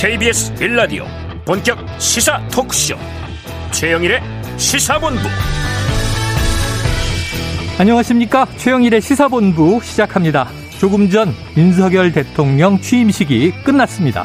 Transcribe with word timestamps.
KBS 0.00 0.54
빌라디오 0.54 1.04
본격 1.44 1.76
시사 2.00 2.40
토크쇼. 2.48 2.96
최영일의 3.70 4.22
시사본부. 4.56 5.20
안녕하십니까? 7.78 8.46
최영일의 8.56 9.02
시사본부 9.02 9.80
시작합니다. 9.82 10.48
조금 10.78 11.10
전 11.10 11.34
윤석열 11.54 12.12
대통령 12.12 12.80
취임식이 12.80 13.52
끝났습니다. 13.62 14.24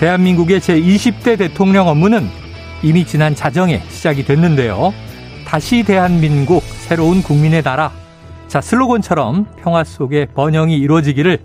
대한민국의 0.00 0.60
제20대 0.60 1.38
대통령 1.38 1.88
업무는 1.88 2.28
이미 2.82 3.06
지난 3.06 3.34
자정에 3.34 3.80
시작이 3.88 4.22
됐는데요. 4.22 4.92
다시 5.46 5.82
대한민국 5.82 6.62
새로운 6.62 7.22
국민의 7.22 7.62
나라. 7.62 7.90
자 8.48 8.60
슬로건처럼 8.60 9.46
평화 9.62 9.82
속에 9.82 10.26
번영이 10.34 10.76
이루어지기를 10.76 11.38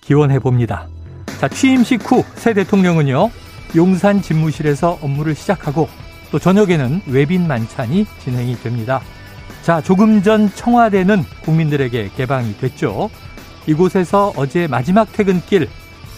기원해 0.00 0.40
봅니다 0.40 0.88
자, 1.40 1.48
취임식 1.48 2.10
후 2.10 2.24
새 2.36 2.54
대통령은요, 2.54 3.30
용산 3.76 4.22
집무실에서 4.22 4.98
업무를 5.02 5.34
시작하고 5.34 5.88
또 6.30 6.38
저녁에는 6.38 7.02
외빈 7.06 7.46
만찬이 7.46 8.06
진행이 8.22 8.56
됩니다. 8.60 9.00
자, 9.62 9.80
조금 9.80 10.22
전 10.22 10.52
청와대는 10.54 11.24
국민들에게 11.42 12.10
개방이 12.16 12.56
됐죠. 12.58 13.10
이곳에서 13.66 14.32
어제 14.36 14.66
마지막 14.66 15.10
퇴근길 15.12 15.68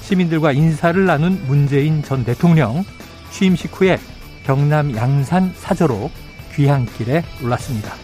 시민들과 0.03 0.53
인사를 0.53 1.05
나눈 1.05 1.41
문재인 1.47 2.03
전 2.03 2.25
대통령 2.25 2.85
취임식 3.31 3.81
후에 3.81 3.99
경남 4.45 4.95
양산 4.97 5.53
사저로 5.57 6.11
귀향길에 6.55 7.25
올랐습니다. 7.43 7.95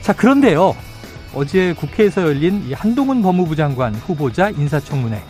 자, 0.00 0.12
그런데요. 0.12 0.74
어제 1.34 1.72
국회에서 1.74 2.22
열린 2.22 2.72
한동훈 2.74 3.22
법무부 3.22 3.56
장관 3.56 3.94
후보자 3.94 4.50
인사청문회 4.50 5.22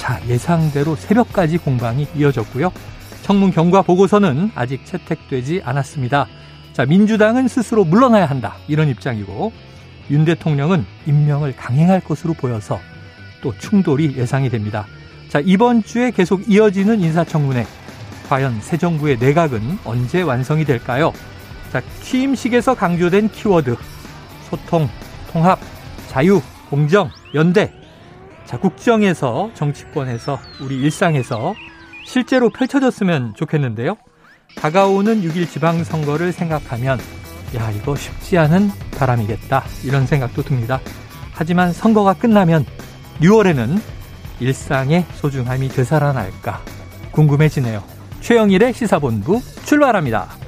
자, 0.00 0.18
예상대로 0.26 0.96
새벽까지 0.96 1.58
공방이 1.58 2.08
이어졌고요. 2.16 2.72
청문 3.20 3.50
경과 3.50 3.82
보고서는 3.82 4.50
아직 4.54 4.86
채택되지 4.86 5.60
않았습니다. 5.62 6.26
자, 6.72 6.86
민주당은 6.86 7.48
스스로 7.48 7.84
물러나야 7.84 8.24
한다. 8.24 8.54
이런 8.66 8.88
입장이고, 8.88 9.52
윤 10.10 10.24
대통령은 10.24 10.86
임명을 11.06 11.54
강행할 11.54 12.00
것으로 12.00 12.32
보여서 12.32 12.80
또 13.42 13.52
충돌이 13.58 14.16
예상이 14.16 14.48
됩니다. 14.48 14.86
자, 15.28 15.38
이번 15.44 15.82
주에 15.82 16.10
계속 16.12 16.50
이어지는 16.50 17.02
인사청문회. 17.02 17.66
과연 18.26 18.58
새 18.62 18.78
정부의 18.78 19.18
내각은 19.18 19.80
언제 19.84 20.22
완성이 20.22 20.64
될까요? 20.64 21.12
자, 21.70 21.82
취임식에서 22.00 22.74
강조된 22.74 23.28
키워드. 23.32 23.76
소통, 24.48 24.88
통합, 25.30 25.58
자유, 26.08 26.40
공정, 26.70 27.10
연대. 27.34 27.79
자, 28.50 28.58
국정에서 28.58 29.52
정치권에서 29.54 30.40
우리 30.60 30.80
일상에서 30.80 31.54
실제로 32.04 32.50
펼쳐졌으면 32.50 33.34
좋겠는데요. 33.36 33.96
다가오는 34.56 35.22
6일 35.22 35.48
지방선거를 35.48 36.32
생각하면 36.32 36.98
야, 37.54 37.70
이거 37.70 37.94
쉽지 37.94 38.38
않은 38.38 38.70
바람이겠다. 38.98 39.62
이런 39.84 40.04
생각도 40.04 40.42
듭니다. 40.42 40.80
하지만 41.32 41.72
선거가 41.72 42.14
끝나면 42.14 42.66
6월에는 43.20 43.80
일상의 44.40 45.06
소중함이 45.12 45.68
되살아날까 45.68 46.60
궁금해지네요. 47.12 47.84
최영일의 48.20 48.72
시사본부 48.72 49.40
출발합니다. 49.64 50.39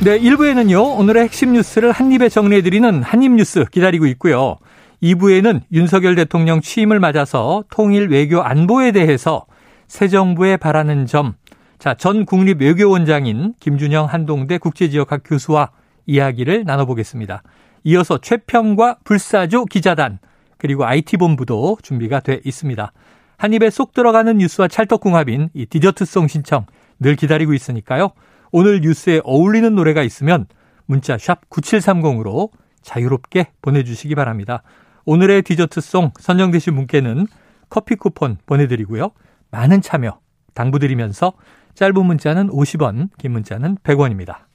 네, 0.00 0.16
1부에는요, 0.16 0.96
오늘의 0.96 1.24
핵심 1.24 1.54
뉴스를 1.54 1.90
한입에 1.90 2.28
정리해드리는 2.28 3.02
한입뉴스 3.02 3.64
기다리고 3.64 4.06
있고요. 4.06 4.56
2부에는 5.02 5.62
윤석열 5.72 6.14
대통령 6.14 6.60
취임을 6.60 7.00
맞아서 7.00 7.64
통일 7.68 8.06
외교 8.08 8.40
안보에 8.40 8.92
대해서 8.92 9.44
새 9.88 10.06
정부에 10.06 10.56
바라는 10.56 11.06
점, 11.06 11.34
자, 11.80 11.94
전 11.94 12.26
국립외교원장인 12.26 13.54
김준영 13.58 14.06
한동대 14.06 14.58
국제지역학 14.58 15.22
교수와 15.24 15.72
이야기를 16.06 16.62
나눠보겠습니다. 16.64 17.42
이어서 17.82 18.18
최평과 18.18 18.98
불사조 19.02 19.64
기자단, 19.64 20.20
그리고 20.58 20.84
IT본부도 20.86 21.78
준비가 21.82 22.20
돼 22.20 22.40
있습니다. 22.44 22.92
한 23.36 23.52
입에 23.52 23.68
쏙 23.68 23.94
들어가는 23.94 24.38
뉴스와 24.38 24.68
찰떡궁합인 24.68 25.48
이 25.54 25.66
디저트송 25.66 26.28
신청 26.28 26.66
늘 27.00 27.16
기다리고 27.16 27.52
있으니까요. 27.52 28.12
오늘 28.52 28.80
뉴스에 28.80 29.20
어울리는 29.24 29.74
노래가 29.74 30.02
있으면 30.02 30.46
문자 30.86 31.18
샵 31.18 31.48
9730으로 31.50 32.50
자유롭게 32.82 33.52
보내주시기 33.60 34.14
바랍니다. 34.14 34.62
오늘의 35.04 35.42
디저트송 35.42 36.12
선정되신 36.18 36.74
분께는 36.74 37.26
커피 37.68 37.96
쿠폰 37.96 38.38
보내드리고요. 38.46 39.10
많은 39.50 39.80
참여 39.80 40.20
당부드리면서 40.54 41.32
짧은 41.74 42.04
문자는 42.04 42.48
50원, 42.48 43.10
긴 43.18 43.32
문자는 43.32 43.76
100원입니다. 43.84 44.48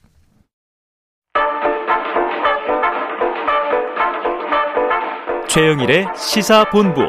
최영일의 5.48 6.08
시사본부 6.16 7.02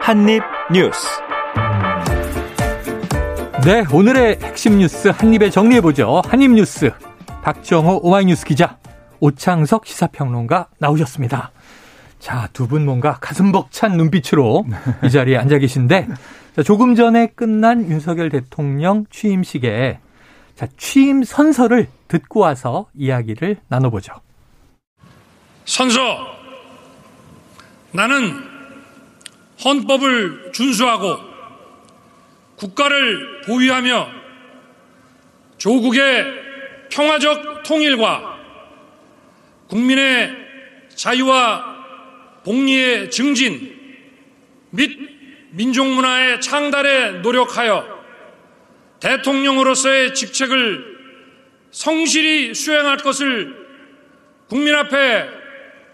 한입뉴스 0.00 1.08
네, 3.64 3.84
오늘의 3.92 4.38
핵심 4.42 4.78
뉴스 4.78 5.08
한입에 5.08 5.50
정리해보죠. 5.50 6.22
한입뉴스. 6.24 6.92
박정호 7.42 8.00
오마이뉴스 8.02 8.44
기자, 8.46 8.78
오창석 9.20 9.86
시사평론가 9.86 10.68
나오셨습니다. 10.78 11.52
자, 12.18 12.48
두 12.52 12.66
분 12.66 12.84
뭔가 12.84 13.18
가슴 13.20 13.52
벅찬 13.52 13.96
눈빛으로 13.96 14.64
이 15.04 15.10
자리에 15.10 15.36
앉아 15.38 15.58
계신데, 15.58 16.08
자, 16.56 16.62
조금 16.62 16.94
전에 16.94 17.28
끝난 17.28 17.88
윤석열 17.88 18.30
대통령 18.30 19.04
취임식에 19.10 19.98
자, 20.54 20.66
취임 20.76 21.22
선서를 21.22 21.88
듣고 22.08 22.40
와서 22.40 22.86
이야기를 22.94 23.56
나눠보죠. 23.68 24.12
선서, 25.64 26.00
나는 27.92 28.32
헌법을 29.64 30.52
준수하고 30.52 31.29
국가를 32.60 33.40
보유하며 33.40 34.10
조국의 35.56 36.26
평화적 36.90 37.62
통일과 37.62 38.38
국민의 39.68 40.36
자유와 40.94 42.40
복리의 42.44 43.10
증진 43.10 43.78
및 44.70 44.98
민족문화의 45.52 46.40
창달에 46.42 47.12
노력하여 47.22 48.00
대통령으로서의 49.00 50.14
직책을 50.14 50.98
성실히 51.70 52.54
수행할 52.54 52.98
것을 52.98 53.56
국민 54.48 54.74
앞에 54.74 55.28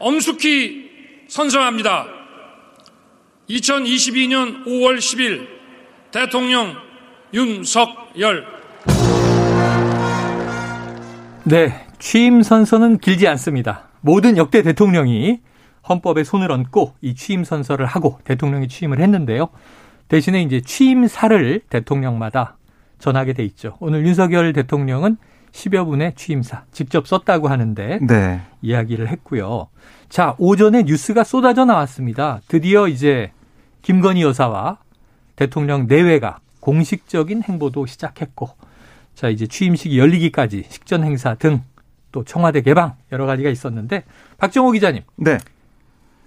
엄숙히 0.00 0.90
선서합니다. 1.28 2.08
2022년 3.48 4.64
5월 4.64 4.98
10일 4.98 5.55
대통령 6.16 6.72
윤석열. 7.34 8.46
네, 11.44 11.86
취임 11.98 12.40
선서는 12.40 13.00
길지 13.00 13.28
않습니다. 13.28 13.90
모든 14.00 14.38
역대 14.38 14.62
대통령이 14.62 15.40
헌법에 15.86 16.24
손을 16.24 16.50
얹고 16.50 16.94
이 17.02 17.14
취임 17.14 17.44
선서를 17.44 17.84
하고 17.84 18.18
대통령이 18.24 18.66
취임을 18.68 18.98
했는데요. 18.98 19.48
대신에 20.08 20.40
이제 20.40 20.62
취임사를 20.62 21.60
대통령마다 21.68 22.56
전하게 22.98 23.34
돼 23.34 23.44
있죠. 23.44 23.76
오늘 23.80 24.06
윤석열 24.06 24.54
대통령은 24.54 25.18
10여 25.52 25.84
분의 25.84 26.14
취임사 26.16 26.64
직접 26.72 27.06
썼다고 27.06 27.48
하는데 27.48 27.98
네. 28.00 28.40
이야기를 28.62 29.08
했고요. 29.08 29.68
자, 30.08 30.34
오전에 30.38 30.84
뉴스가 30.84 31.24
쏟아져 31.24 31.66
나왔습니다. 31.66 32.40
드디어 32.48 32.88
이제 32.88 33.32
김건희 33.82 34.22
여사와 34.22 34.78
대통령 35.36 35.86
내외가 35.86 36.40
공식적인 36.60 37.42
행보도 37.44 37.86
시작했고 37.86 38.50
자 39.14 39.28
이제 39.28 39.46
취임식이 39.46 39.98
열리기까지 39.98 40.64
식전 40.68 41.04
행사 41.04 41.34
등 41.34 41.62
또 42.16 42.24
청와대 42.24 42.62
개방 42.62 42.94
여러 43.12 43.26
가지가 43.26 43.50
있었는데 43.50 44.04
박정호 44.38 44.70
기자님. 44.70 45.02
네. 45.16 45.36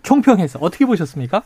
총평해서 0.03 0.59
어떻게 0.59 0.85
보셨습니까? 0.85 1.41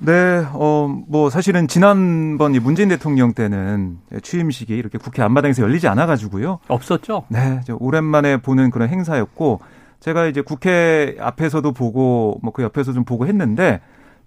네, 0.00 0.44
어, 0.52 0.88
뭐, 1.06 1.30
사실은 1.30 1.68
지난번 1.68 2.52
문재인 2.62 2.88
대통령 2.88 3.32
때는 3.32 3.98
취임식이 4.22 4.76
이렇게 4.76 4.98
국회 4.98 5.22
앞마당에서 5.22 5.62
열리지 5.62 5.86
않아가지고요. 5.86 6.58
없었죠? 6.66 7.24
네, 7.28 7.60
오랜만에 7.78 8.38
보는 8.38 8.70
그런 8.70 8.88
행사였고, 8.88 9.60
제가 10.00 10.26
이제 10.26 10.42
국회 10.42 11.16
앞에서도 11.20 11.72
보고, 11.72 12.40
뭐 12.42 12.52
그 12.52 12.62
옆에서 12.62 12.92
좀 12.92 13.04
보고 13.04 13.26
했는데, 13.26 13.80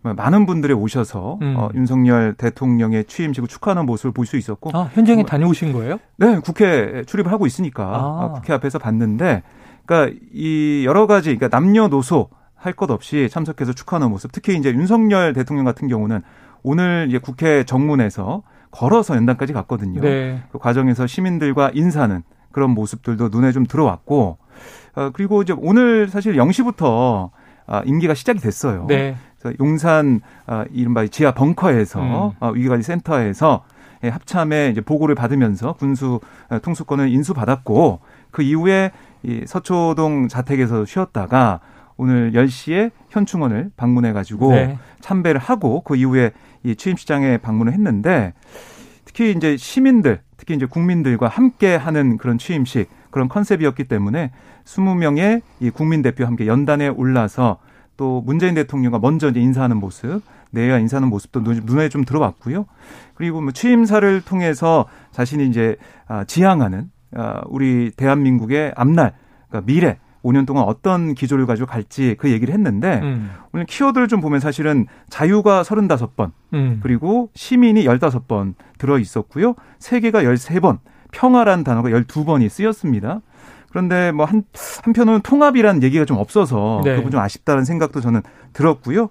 많은 0.04 0.46
분들이 0.46 0.74
오셔서 0.74 1.40
음. 1.42 1.56
어, 1.58 1.70
윤석열 1.74 2.34
대통령의 2.34 3.06
취임식을 3.06 3.48
축하하는 3.48 3.86
모습을 3.86 4.12
볼 4.12 4.26
수 4.26 4.38
있었고 4.38 4.72
아, 4.74 4.90
현장에 4.94 5.22
뭐, 5.22 5.26
다녀오신 5.26 5.72
거예요? 5.74 5.98
네, 6.18 6.40
국회 6.40 7.04
출입을 7.06 7.32
하고 7.32 7.46
있으니까 7.46 7.84
아. 7.84 8.26
어, 8.26 8.34
국회 8.34 8.54
앞에서 8.54 8.80
봤는데, 8.80 9.44
그러니까 9.86 10.18
이 10.34 10.84
여러 10.86 11.08
가지, 11.08 11.36
그러니까 11.36 11.58
남녀노소 11.58 12.30
할 12.56 12.74
것 12.74 12.90
없이 12.92 13.28
참석해서 13.30 13.74
축하하는 13.74 14.10
모습. 14.10 14.32
특히 14.32 14.56
이제 14.58 14.72
윤석열 14.72 15.34
대통령 15.34 15.66
같은 15.66 15.90
경우는 15.90 16.22
오늘 16.64 17.08
이제 17.10 17.18
국회 17.18 17.66
정문에서 17.66 18.44
걸어서 18.72 19.16
연단까지 19.18 19.52
갔거든요. 19.52 20.00
네. 20.02 20.42
그 20.52 20.58
과정에서 20.60 21.06
시민들과 21.06 21.72
인사는 21.74 22.24
그런 22.54 22.70
모습들도 22.72 23.28
눈에 23.30 23.52
좀 23.52 23.66
들어왔고, 23.66 24.38
어, 24.96 25.10
그리고 25.14 25.42
이제 25.42 25.54
오늘 25.58 26.08
사실 26.08 26.36
0시부터 26.38 27.32
아, 27.32 27.43
임기가 27.86 28.14
시작이 28.14 28.40
됐어요. 28.40 28.86
네. 28.88 29.16
그래서 29.40 29.58
용산 29.60 30.22
아, 30.46 30.66
이른바 30.72 31.06
지하 31.08 31.32
벙커에서 31.32 32.02
음. 32.02 32.32
아, 32.40 32.48
위기관리 32.50 32.84
센터에서 32.84 33.64
예, 34.04 34.10
합참에 34.10 34.70
이제 34.70 34.82
보고를 34.82 35.16
받으면서 35.16 35.74
군수 35.74 36.20
아, 36.50 36.60
통수권을 36.60 37.10
인수받았고 37.10 38.00
그 38.32 38.42
이후에 38.42 38.92
이 39.24 39.44
서초동 39.46 40.28
자택에서 40.28 40.86
쉬었다가 40.86 41.62
오늘 41.96 42.32
10시에 42.34 42.92
현충원을 43.10 43.72
방문해 43.78 44.14
가지고 44.14 44.52
네. 44.52 44.78
참배를 45.00 45.40
하고 45.40 45.82
그 45.82 45.96
이후에 45.96 46.32
이 46.64 46.76
취임식장에 46.76 47.38
방문을 47.38 47.72
했는데 47.74 48.34
특히 49.06 49.32
이제 49.32 49.58
시민들 49.58 50.22
특히 50.38 50.56
이제 50.56 50.66
국민들과 50.66 51.28
함께 51.28 51.76
하는 51.76 52.18
그런 52.18 52.38
취임식 52.38 52.90
그런 53.14 53.30
컨셉이었기 53.30 53.84
때문에 53.84 54.32
20명의 54.66 55.44
이 55.60 55.70
국민 55.70 56.02
대표 56.02 56.26
함께 56.26 56.48
연단에 56.48 56.88
올라서 56.88 57.60
또 57.96 58.24
문재인 58.26 58.56
대통령과 58.56 58.98
먼저 58.98 59.30
이제 59.30 59.40
인사하는 59.40 59.78
모습, 59.78 60.22
내야 60.50 60.80
인사하는 60.80 61.10
모습도 61.10 61.42
눈에 61.42 61.90
좀 61.90 62.06
들어왔고요. 62.06 62.66
그리고 63.14 63.40
뭐 63.40 63.52
취임사를 63.52 64.22
통해서 64.22 64.88
자신이 65.12 65.48
이제 65.48 65.78
아, 66.08 66.24
지향하는 66.24 66.90
아, 67.16 67.42
우리 67.46 67.92
대한민국의 67.96 68.74
앞날, 68.76 69.14
그러니까 69.48 69.68
미래 69.68 70.00
5년 70.24 70.48
동안 70.48 70.64
어떤 70.64 71.14
기조를 71.14 71.46
가지고 71.46 71.68
갈지 71.68 72.16
그 72.18 72.32
얘기를 72.32 72.52
했는데 72.52 73.00
음. 73.04 73.30
오늘 73.52 73.68
키워드를 73.68 74.08
좀 74.08 74.22
보면 74.22 74.40
사실은 74.40 74.88
자유가 75.10 75.62
35번 75.62 76.32
음. 76.54 76.80
그리고 76.82 77.30
시민이 77.36 77.86
15번 77.86 78.56
들어 78.80 78.98
있었고요. 78.98 79.54
세계가 79.78 80.24
13번, 80.24 80.80
평화란 81.14 81.64
단어가 81.64 81.90
12번이 81.90 82.50
쓰였습니다. 82.50 83.22
그런데 83.70 84.12
뭐 84.12 84.26
한, 84.26 84.44
한편으로는 84.84 85.22
통합이라는 85.22 85.82
얘기가 85.82 86.06
좀 86.06 86.18
없어서 86.18 86.82
네. 86.84 86.98
그건 86.98 87.12
좀 87.12 87.22
아쉽다는 87.22 87.64
생각도 87.66 88.02
저는 88.02 88.22
들었고요. 88.52 89.10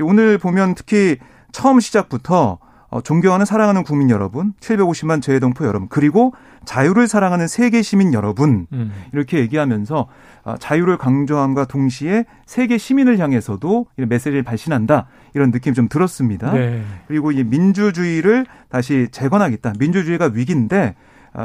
오늘 0.00 0.38
보면 0.38 0.74
특히 0.76 1.18
처음 1.52 1.80
시작부터 1.80 2.58
어, 2.90 3.02
존경하는 3.02 3.44
사랑하는 3.44 3.82
국민 3.82 4.08
여러분, 4.08 4.54
750만 4.60 5.20
재해동포 5.20 5.66
여러분, 5.66 5.88
그리고 5.90 6.32
자유를 6.64 7.06
사랑하는 7.06 7.46
세계 7.46 7.82
시민 7.82 8.14
여러분 8.14 8.66
음. 8.72 8.92
이렇게 9.12 9.38
얘기하면서 9.40 10.06
어, 10.44 10.54
자유를 10.58 10.96
강조함과 10.96 11.66
동시에 11.66 12.24
세계 12.46 12.78
시민을 12.78 13.18
향해서도 13.18 13.86
이런 13.98 14.08
메시지를 14.08 14.42
발신한다 14.42 15.06
이런 15.34 15.50
느낌이 15.50 15.74
좀 15.74 15.88
들었습니다. 15.88 16.52
네. 16.52 16.82
그리고 17.06 17.30
이 17.30 17.44
민주주의를 17.44 18.46
다시 18.70 19.08
재건하겠다. 19.10 19.74
민주주의가 19.78 20.30
위기인데 20.32 20.94
어, 20.94 20.94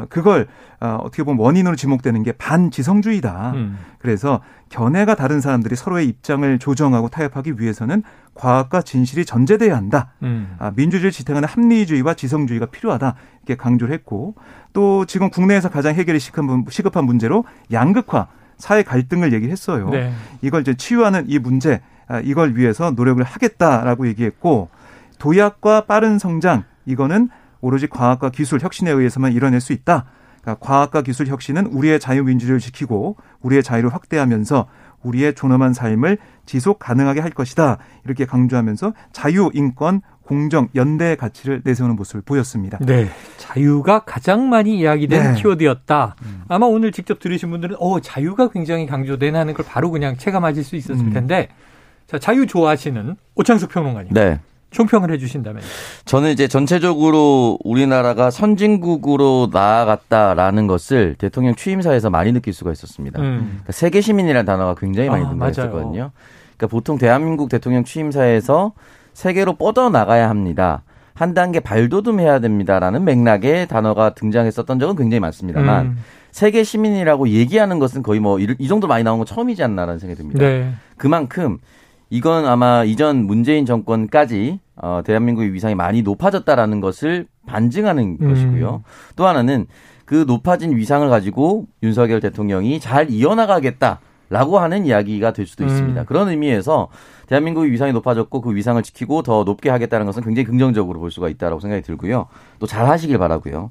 그걸 0.08 0.46
어, 0.80 0.98
어떻게 1.02 1.22
보면 1.22 1.44
원인으로 1.44 1.76
지목되는 1.76 2.22
게 2.22 2.32
반지성주의다. 2.32 3.52
음. 3.52 3.78
그래서 3.98 4.40
견해가 4.68 5.14
다른 5.14 5.40
사람들이 5.40 5.76
서로의 5.76 6.06
입장을 6.08 6.58
조정하고 6.58 7.08
타협하기 7.08 7.54
위해서는 7.58 8.02
과학과 8.34 8.82
진실이 8.82 9.24
전제돼야 9.24 9.76
한다. 9.76 10.12
음. 10.22 10.56
아, 10.58 10.72
민주주의를 10.74 11.10
지탱하는 11.12 11.48
합리주의와 11.48 12.14
지성주의가 12.14 12.66
필요하다. 12.66 13.14
이렇게 13.44 13.56
강조를 13.56 13.94
했고 13.94 14.34
또 14.72 15.04
지금 15.04 15.30
국내에서 15.30 15.70
가장 15.70 15.94
해결이 15.94 16.18
시급한 16.18 17.04
문제로 17.04 17.44
양극화, 17.72 18.26
사회 18.56 18.82
갈등을 18.82 19.32
얘기했어요. 19.32 19.90
네. 19.90 20.12
이걸 20.42 20.62
이제 20.62 20.74
치유하는 20.74 21.24
이 21.28 21.38
문제, 21.38 21.80
아, 22.08 22.20
이걸 22.20 22.56
위해서 22.56 22.90
노력을 22.90 23.22
하겠다라고 23.22 24.08
얘기했고 24.08 24.68
도약과 25.18 25.86
빠른 25.86 26.18
성장 26.18 26.64
이거는 26.86 27.30
오로지 27.64 27.86
과학과 27.86 28.30
기술 28.30 28.60
혁신에 28.60 28.90
의해서만 28.90 29.32
이뤄낼 29.32 29.60
수 29.60 29.72
있다. 29.72 30.04
그러니까 30.42 30.64
과학과 30.64 31.00
기술 31.00 31.26
혁신은 31.26 31.66
우리의 31.66 31.98
자유민주주의를 31.98 32.60
지키고 32.60 33.16
우리의 33.40 33.62
자유를 33.62 33.92
확대하면서 33.92 34.66
우리의 35.02 35.34
존엄한 35.34 35.72
삶을 35.72 36.18
지속 36.44 36.78
가능하게 36.78 37.20
할 37.20 37.30
것이다. 37.30 37.78
이렇게 38.04 38.26
강조하면서 38.26 38.92
자유, 39.12 39.50
인권, 39.54 40.02
공정, 40.22 40.68
연대의 40.74 41.16
가치를 41.16 41.62
내세우는 41.64 41.96
모습을 41.96 42.22
보였습니다. 42.22 42.78
네. 42.80 43.08
자유가 43.36 44.00
가장 44.00 44.48
많이 44.48 44.78
이야기된 44.78 45.34
네. 45.34 45.40
키워드였다. 45.40 46.16
음. 46.22 46.42
아마 46.48 46.66
오늘 46.66 46.92
직접 46.92 47.18
들으신 47.18 47.50
분들은 47.50 47.76
어, 47.78 48.00
자유가 48.00 48.48
굉장히 48.48 48.86
강조되나 48.86 49.40
하는 49.40 49.54
걸 49.54 49.64
바로 49.66 49.90
그냥 49.90 50.16
체감하실 50.16 50.64
수 50.64 50.76
있었을 50.76 51.06
음. 51.06 51.12
텐데 51.12 51.48
자, 52.06 52.18
자유 52.18 52.46
좋아하시는 52.46 53.16
오창석 53.34 53.70
평론가님. 53.70 54.12
네. 54.12 54.40
총평을 54.74 55.10
해주신다면? 55.12 55.62
저는 56.04 56.30
이제 56.30 56.48
전체적으로 56.48 57.58
우리나라가 57.64 58.30
선진국으로 58.30 59.48
나아갔다라는 59.52 60.66
것을 60.66 61.14
대통령 61.16 61.54
취임사에서 61.54 62.10
많이 62.10 62.32
느낄 62.32 62.52
수가 62.52 62.72
있었습니다. 62.72 63.20
음. 63.22 63.46
그러니까 63.46 63.72
세계 63.72 64.00
시민이라는 64.00 64.44
단어가 64.44 64.74
굉장히 64.74 65.08
많이 65.08 65.24
아, 65.24 65.30
등장했었거든요. 65.30 66.10
그러니까 66.56 66.66
보통 66.68 66.98
대한민국 66.98 67.48
대통령 67.48 67.84
취임사에서 67.84 68.72
세계로 69.14 69.54
뻗어 69.54 69.88
나가야 69.88 70.28
합니다. 70.28 70.82
한 71.14 71.32
단계 71.32 71.60
발돋움해야 71.60 72.40
됩니다라는 72.40 73.04
맥락의 73.04 73.68
단어가 73.68 74.14
등장했었던 74.14 74.80
적은 74.80 74.96
굉장히 74.96 75.20
많습니다만 75.20 75.86
음. 75.86 75.98
세계 76.32 76.64
시민이라고 76.64 77.28
얘기하는 77.28 77.78
것은 77.78 78.02
거의 78.02 78.18
뭐 78.18 78.40
이 78.40 78.66
정도 78.66 78.88
많이 78.88 79.04
나온 79.04 79.18
건 79.18 79.26
처음이지 79.26 79.62
않나라는 79.62 80.00
생각이 80.00 80.18
듭니다. 80.18 80.40
네. 80.44 80.72
그만큼 80.96 81.58
이건 82.10 82.46
아마 82.46 82.84
이전 82.84 83.24
문재인 83.24 83.66
정권까지 83.66 84.60
어, 84.76 85.02
대한민국의 85.04 85.52
위상이 85.52 85.74
많이 85.74 86.02
높아졌다라는 86.02 86.80
것을 86.80 87.26
반증하는 87.46 88.18
음. 88.20 88.28
것이고요. 88.28 88.82
또 89.16 89.26
하나는 89.26 89.66
그 90.04 90.24
높아진 90.26 90.76
위상을 90.76 91.08
가지고 91.08 91.66
윤석열 91.82 92.20
대통령이 92.20 92.80
잘 92.80 93.10
이어나가겠다 93.10 94.00
라고 94.30 94.58
하는 94.58 94.84
이야기가 94.86 95.32
될 95.32 95.46
수도 95.46 95.64
음. 95.64 95.68
있습니다. 95.68 96.04
그런 96.04 96.28
의미에서 96.28 96.88
대한민국의 97.26 97.70
위상이 97.72 97.92
높아졌고 97.92 98.40
그 98.40 98.54
위상을 98.54 98.82
지키고 98.82 99.22
더 99.22 99.44
높게 99.44 99.70
하겠다는 99.70 100.06
것은 100.06 100.22
굉장히 100.22 100.46
긍정적으로 100.46 100.98
볼 101.00 101.10
수가 101.10 101.28
있다라고 101.28 101.60
생각이 101.60 101.82
들고요. 101.82 102.26
또 102.58 102.66
잘 102.66 102.88
하시길 102.88 103.18
바라고요. 103.18 103.70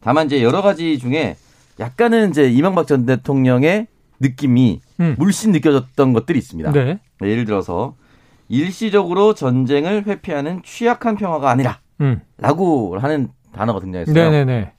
다만 0.00 0.26
이제 0.26 0.42
여러 0.42 0.62
가지 0.62 0.98
중에 0.98 1.36
약간은 1.78 2.30
이제 2.30 2.50
이명박 2.50 2.86
전 2.86 3.06
대통령의 3.06 3.86
느낌이 4.20 4.80
음. 5.00 5.14
물씬 5.18 5.52
느껴졌던 5.52 6.12
것들이 6.12 6.38
있습니다. 6.38 6.72
네. 6.72 6.98
예를 7.22 7.44
들어서 7.44 7.94
일시적으로 8.48 9.34
전쟁을 9.34 10.04
회피하는 10.06 10.62
취약한 10.64 11.16
평화가 11.16 11.50
아니라 11.50 11.78
음. 12.00 12.20
라고 12.38 12.98
하는 12.98 13.28
단어가 13.52 13.80
등장했어요. 13.80 14.14
네네네. 14.14 14.72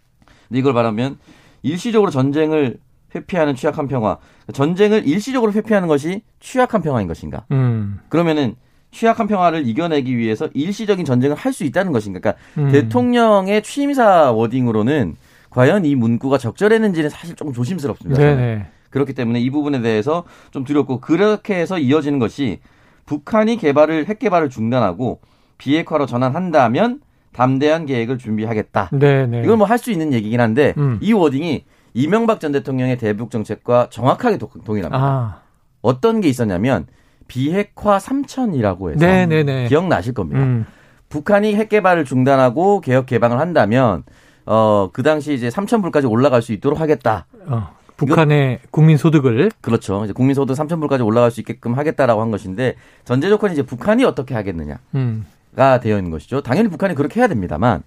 근데 0.47 0.59
이걸 0.59 0.73
말하면 0.73 1.17
일시적으로 1.63 2.11
전쟁을 2.11 2.77
회피하는 3.15 3.55
취약한 3.55 3.87
평화. 3.87 4.17
전쟁을 4.53 5.05
일시적으로 5.07 5.51
회피하는 5.53 5.87
것이 5.87 6.21
취약한 6.39 6.81
평화인 6.81 7.07
것인가? 7.07 7.45
음. 7.51 7.99
그러면은 8.09 8.55
취약한 8.91 9.27
평화를 9.27 9.65
이겨내기 9.67 10.17
위해서 10.17 10.49
일시적인 10.53 11.05
전쟁을 11.05 11.35
할 11.37 11.53
수 11.53 11.63
있다는 11.63 11.91
것인가? 11.93 12.19
그러니까 12.19 12.41
음. 12.57 12.71
대통령의 12.71 13.63
취임사 13.63 14.31
워딩으로는 14.31 15.15
과연 15.49 15.85
이 15.85 15.95
문구가 15.95 16.37
적절했는지는 16.37 17.09
사실 17.09 17.35
조금 17.35 17.53
조심스럽습니다. 17.53 18.19
네네. 18.19 18.67
그렇기 18.91 19.13
때문에 19.13 19.39
이 19.39 19.49
부분에 19.49 19.81
대해서 19.81 20.23
좀 20.51 20.63
두렵고 20.63 20.99
그렇게 20.99 21.55
해서 21.55 21.79
이어지는 21.79 22.19
것이 22.19 22.59
북한이 23.05 23.57
개발을 23.57 24.05
핵 24.05 24.19
개발을 24.19 24.49
중단하고 24.49 25.19
비핵화로 25.57 26.05
전환한다면 26.05 27.01
담대한 27.33 27.85
계획을 27.85 28.17
준비하겠다. 28.17 28.89
네네. 28.91 29.25
네. 29.27 29.43
이건 29.43 29.57
뭐 29.57 29.67
할 29.67 29.77
수 29.79 29.91
있는 29.91 30.13
얘기긴 30.13 30.39
한데 30.41 30.73
음. 30.77 30.99
이 31.01 31.13
워딩이 31.13 31.63
이명박 31.93 32.39
전 32.39 32.51
대통령의 32.51 32.97
대북 32.97 33.31
정책과 33.31 33.87
정확하게 33.89 34.37
동일합니다. 34.37 35.03
아. 35.03 35.41
어떤 35.81 36.21
게 36.21 36.27
있었냐면 36.29 36.85
비핵화 37.27 37.97
3천이라고 37.97 38.91
해서 38.91 38.99
네네네. 39.05 39.43
네, 39.43 39.61
네. 39.63 39.67
기억나실 39.67 40.13
겁니다. 40.13 40.41
음. 40.41 40.65
북한이 41.09 41.55
핵 41.55 41.69
개발을 41.69 42.05
중단하고 42.05 42.81
개혁 42.81 43.05
개방을 43.05 43.39
한다면 43.39 44.03
어 44.45 44.89
그 44.93 45.03
당시 45.03 45.33
이제 45.33 45.49
3천 45.49 45.81
불까지 45.81 46.07
올라갈 46.07 46.41
수 46.41 46.51
있도록 46.53 46.79
하겠다. 46.81 47.25
어. 47.47 47.69
북한의 48.05 48.59
국민 48.71 48.97
소득을 48.97 49.51
그렇죠. 49.61 50.03
이제 50.03 50.13
국민 50.13 50.33
소득 50.33 50.55
3천 50.55 50.79
불까지 50.79 51.03
올라갈 51.03 51.31
수 51.31 51.39
있게끔 51.39 51.73
하겠다라고 51.73 52.21
한 52.21 52.31
것인데 52.31 52.75
전제 53.05 53.29
조건이 53.29 53.53
이제 53.53 53.63
북한이 53.63 54.03
어떻게 54.03 54.33
하겠느냐가 54.33 54.79
음. 54.95 55.25
되어 55.55 55.97
있는 55.97 56.11
것이죠. 56.11 56.41
당연히 56.41 56.69
북한이 56.69 56.95
그렇게 56.95 57.19
해야 57.19 57.27
됩니다만 57.27 57.83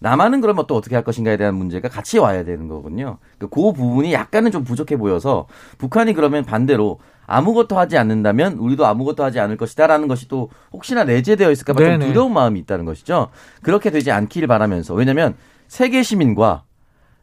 남한은 0.00 0.40
그러면 0.40 0.66
또 0.66 0.76
어떻게 0.76 0.94
할 0.94 1.04
것인가에 1.04 1.36
대한 1.36 1.54
문제가 1.54 1.88
같이 1.88 2.18
와야 2.18 2.44
되는 2.44 2.68
거거든요. 2.68 3.18
그 3.38 3.48
부분이 3.48 4.12
약간은 4.12 4.50
좀 4.50 4.64
부족해 4.64 4.96
보여서 4.96 5.46
북한이 5.78 6.12
그러면 6.12 6.44
반대로 6.44 6.98
아무것도 7.26 7.76
하지 7.76 7.98
않는다면 7.98 8.54
우리도 8.54 8.86
아무것도 8.86 9.24
하지 9.24 9.40
않을 9.40 9.56
것이다라는 9.56 10.06
것이 10.06 10.28
또 10.28 10.50
혹시나 10.72 11.04
내재되어 11.04 11.50
있을까봐 11.50 11.80
좀 11.80 12.00
두려운 12.00 12.32
마음이 12.32 12.60
있다는 12.60 12.84
것이죠. 12.84 13.28
그렇게 13.62 13.90
되지 13.90 14.12
않기를 14.12 14.46
바라면서 14.46 14.94
왜냐하면 14.94 15.34
세계 15.66 16.02
시민과 16.02 16.62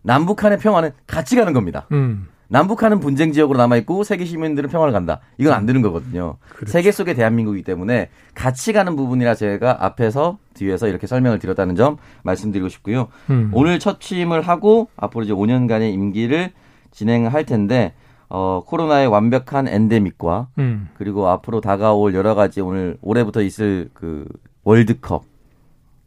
남북한의 0.02 0.58
평화는 0.58 0.92
같이 1.08 1.36
가는 1.36 1.54
겁니다. 1.54 1.88
음. 1.92 2.28
남북한은 2.54 3.00
분쟁 3.00 3.32
지역으로 3.32 3.58
남아 3.58 3.78
있고 3.78 4.04
세계 4.04 4.26
시민들은 4.26 4.70
평화를 4.70 4.94
간다. 4.94 5.22
이건 5.40 5.54
안 5.54 5.66
되는 5.66 5.82
거거든요. 5.82 6.38
그렇죠. 6.50 6.72
세계 6.72 6.92
속의 6.92 7.16
대한민국이기 7.16 7.64
때문에 7.64 8.10
같이 8.36 8.74
가는 8.74 8.96
부분이라 8.96 9.34
제가 9.34 9.84
앞에서 9.84 10.38
뒤에서 10.54 10.88
이렇게 10.88 11.08
설명을 11.08 11.40
드렸다는 11.40 11.76
점 11.76 11.98
말씀드리고 12.22 12.70
싶고요. 12.70 13.08
음. 13.32 13.50
오늘 13.54 13.80
첫 13.80 14.00
취임을 14.00 14.44
하고 14.44 14.88
앞으로 14.98 15.24
이제 15.24 15.34
5년간의 15.34 15.96
임기를 15.96 16.52
진행할 16.92 17.44
텐데 17.46 17.96
어, 18.30 18.62
코로나의 18.68 19.08
완벽한 19.08 19.68
엔데믹과 19.68 20.50
음. 20.60 20.90
그리고 20.94 21.30
앞으로 21.30 21.60
다가올 21.60 22.14
여러 22.14 22.36
가지 22.36 22.62
오늘 22.62 22.98
올해부터 23.02 23.42
있을 23.42 23.90
그 23.96 24.28
월드컵 24.64 25.24
이 25.24 25.33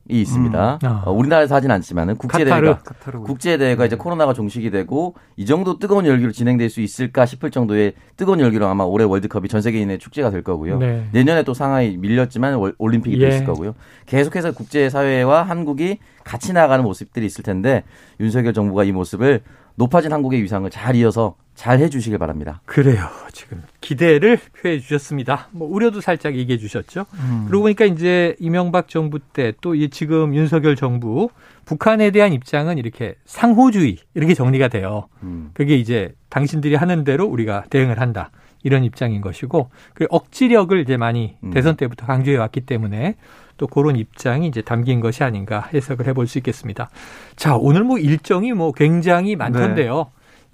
있습니다. 0.08 0.78
음. 0.82 0.86
아. 0.86 1.02
어, 1.04 1.12
우리나라에서 1.12 1.54
하진 1.54 1.70
않지만은 1.70 2.16
국제 2.16 2.44
대회가 2.44 2.80
국제 3.24 3.58
대회가 3.58 3.82
네. 3.82 3.86
이제 3.86 3.96
코로나가 3.96 4.32
종식이 4.32 4.70
되고 4.70 5.14
이 5.36 5.46
정도 5.46 5.78
뜨거운 5.78 6.06
열기로 6.06 6.32
진행될 6.32 6.70
수 6.70 6.80
있을까 6.80 7.26
싶을 7.26 7.50
정도의 7.50 7.94
뜨거운 8.16 8.40
열기로 8.40 8.66
아마 8.66 8.84
올해 8.84 9.04
월드컵이 9.04 9.48
전 9.48 9.60
세계인의 9.60 9.98
축제가 9.98 10.30
될 10.30 10.42
거고요. 10.42 10.78
네. 10.78 11.06
내년에 11.12 11.42
또 11.42 11.54
상하이 11.54 11.96
밀렸지만 11.96 12.58
올림픽이 12.78 13.22
예. 13.22 13.28
있을 13.28 13.44
거고요. 13.44 13.74
계속해서 14.06 14.52
국제 14.52 14.88
사회와 14.88 15.42
한국이 15.42 15.98
같이 16.24 16.52
나가는 16.52 16.84
모습들이 16.84 17.26
있을 17.26 17.44
텐데 17.44 17.84
윤석열 18.20 18.52
정부가 18.52 18.84
이 18.84 18.92
모습을 18.92 19.42
높아진 19.76 20.12
한국의 20.12 20.42
위상을 20.42 20.68
잘 20.70 20.96
이어서 20.96 21.36
잘 21.54 21.78
해주시길 21.78 22.18
바랍니다. 22.18 22.60
그래요. 22.66 23.06
지금 23.32 23.62
기대를 23.80 24.38
표해 24.60 24.78
주셨습니다. 24.78 25.48
뭐 25.52 25.68
우려도 25.68 26.00
살짝 26.00 26.34
얘기해 26.34 26.58
주셨죠. 26.58 27.06
음. 27.14 27.44
그러고 27.46 27.62
보니까 27.64 27.84
이제 27.86 28.36
이명박 28.40 28.88
정부 28.88 29.18
때 29.18 29.52
또 29.60 29.74
지금 29.88 30.34
윤석열 30.34 30.76
정부 30.76 31.30
북한에 31.64 32.10
대한 32.10 32.32
입장은 32.32 32.76
이렇게 32.78 33.14
상호주의 33.24 33.98
이렇게 34.14 34.34
정리가 34.34 34.68
돼요. 34.68 35.08
음. 35.22 35.50
그게 35.54 35.76
이제 35.76 36.14
당신들이 36.28 36.74
하는 36.74 37.04
대로 37.04 37.26
우리가 37.26 37.64
대응을 37.70 38.00
한다. 38.00 38.30
이런 38.62 38.82
입장인 38.84 39.20
것이고 39.20 39.70
그 39.94 40.06
억지력을 40.10 40.78
이제 40.80 40.96
많이 40.96 41.36
음. 41.44 41.50
대선 41.52 41.76
때부터 41.76 42.04
강조해 42.04 42.36
왔기 42.36 42.62
때문에 42.62 43.14
또 43.56 43.66
그런 43.66 43.96
입장이 43.96 44.46
이제 44.46 44.62
담긴 44.62 45.00
것이 45.00 45.24
아닌가 45.24 45.68
해석을 45.72 46.06
해볼 46.08 46.26
수 46.26 46.38
있겠습니다. 46.38 46.88
자 47.36 47.56
오늘 47.56 47.84
뭐 47.84 47.98
일정이 47.98 48.52
뭐 48.52 48.72
굉장히 48.72 49.36
많던데요. 49.36 49.96
네. 49.96 50.04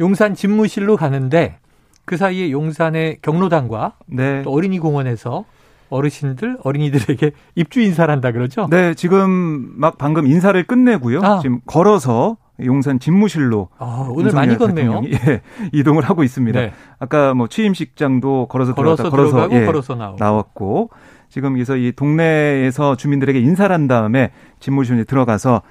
용산 0.01 0.35
집무실로 0.35 0.97
가는데 0.97 1.59
그 2.05 2.17
사이에 2.17 2.51
용산의 2.51 3.19
경로당과 3.23 3.95
네. 4.07 4.43
또 4.43 4.51
어린이 4.53 4.79
공원에서 4.79 5.45
어르신들 5.91 6.59
어린이들에게 6.63 7.33
입주 7.55 7.81
인사를 7.81 8.11
한다 8.11 8.33
그러죠? 8.33 8.67
네, 8.71 8.95
지금 8.95 9.73
막 9.77 9.99
방금 9.99 10.27
인사를 10.27 10.61
끝내고요. 10.65 11.21
아. 11.23 11.39
지금 11.41 11.61
걸어서 11.67 12.39
용산 12.65 12.99
집무실로 12.99 13.69
아, 13.79 14.09
오늘 14.11 14.33
많이 14.33 14.57
걷네요. 14.57 15.03
예, 15.11 15.43
이동을 15.73 16.05
하고 16.05 16.23
있습니다. 16.23 16.61
네. 16.61 16.73
아까 16.99 17.35
뭐 17.35 17.49
취임식장도 17.49 18.47
걸어서 18.49 18.75
걸어서 18.75 19.11
걸어서, 19.11 19.49
예, 19.53 19.67
걸어서 19.67 19.95
나왔고 20.19 20.91
지금 21.33 21.55
그래서 21.55 21.77
이 21.77 21.93
동네에서 21.93 22.95
주민들에게 22.97 23.41
인사를 23.41 23.73
한 23.73 23.89
다음에 23.89 24.33
집무실에 24.61 25.05
들어가서 25.05 25.63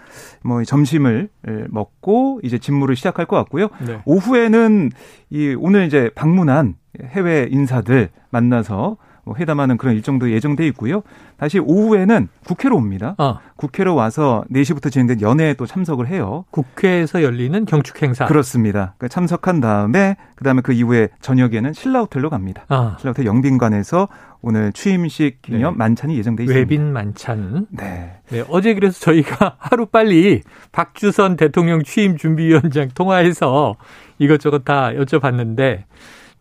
뭐 0.43 0.63
점심을 0.63 1.29
먹고 1.69 2.39
이제 2.41 2.57
집무를 2.57 2.95
시작할 2.95 3.27
것 3.27 3.35
같고요. 3.35 3.67
네. 3.85 4.01
오후에는 4.05 4.89
이 5.29 5.55
오늘 5.59 5.85
이제 5.85 6.09
방문한 6.15 6.73
해외 7.03 7.47
인사들 7.51 8.09
만나서 8.31 8.73
뭐 8.87 8.97
회담하는 9.37 9.77
그런 9.77 9.95
일정도 9.95 10.31
예정돼 10.31 10.65
있고요. 10.67 11.03
다시 11.37 11.59
오후에는 11.59 12.27
국회로 12.45 12.75
옵니다. 12.75 13.15
어. 13.17 13.39
국회로 13.55 13.95
와서 13.95 14.43
4시부터 14.51 14.91
진행된 14.91 15.21
연회에 15.21 15.53
또 15.53 15.65
참석을 15.65 16.07
해요. 16.07 16.45
국회에서 16.51 17.23
열리는 17.23 17.65
경축 17.65 18.01
행사. 18.01 18.25
그렇습니다. 18.25 18.95
그 18.97 19.09
참석한 19.09 19.59
다음에 19.61 20.17
그다음에 20.35 20.61
그 20.61 20.73
이후에 20.73 21.09
저녁에는 21.21 21.73
신라 21.73 22.01
호텔로 22.01 22.29
갑니다. 22.29 22.65
어. 22.69 22.95
신라 22.99 23.11
호텔 23.11 23.25
영빈관에서 23.25 24.07
오늘 24.41 24.73
취임식 24.73 25.43
기념 25.43 25.73
네. 25.73 25.77
만찬이 25.77 26.17
예정돼 26.17 26.43
있습니다. 26.43 26.59
외빈 26.59 26.91
만찬. 26.91 27.67
네. 27.69 28.17
네. 28.29 28.43
어제 28.49 28.73
그래서 28.73 28.99
저희가 28.99 29.55
하루 29.59 29.85
빨리 29.85 30.41
박주선 30.71 31.37
대통령 31.37 31.83
취임 31.83 32.17
준비위원장 32.17 32.89
통화해서 32.95 33.75
이것저것 34.17 34.65
다 34.65 34.91
여쭤봤는데 34.91 35.83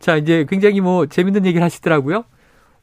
자, 0.00 0.16
이제 0.16 0.46
굉장히 0.48 0.80
뭐 0.80 1.06
재밌는 1.06 1.44
얘기를 1.44 1.62
하시더라고요. 1.62 2.24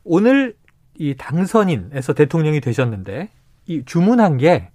오늘 0.07 0.55
이 0.97 1.15
당선인에서 1.15 2.13
대통령이 2.13 2.61
되셨는데 2.61 3.29
이 3.67 3.83
주문한 3.85 4.37
게 4.37 4.69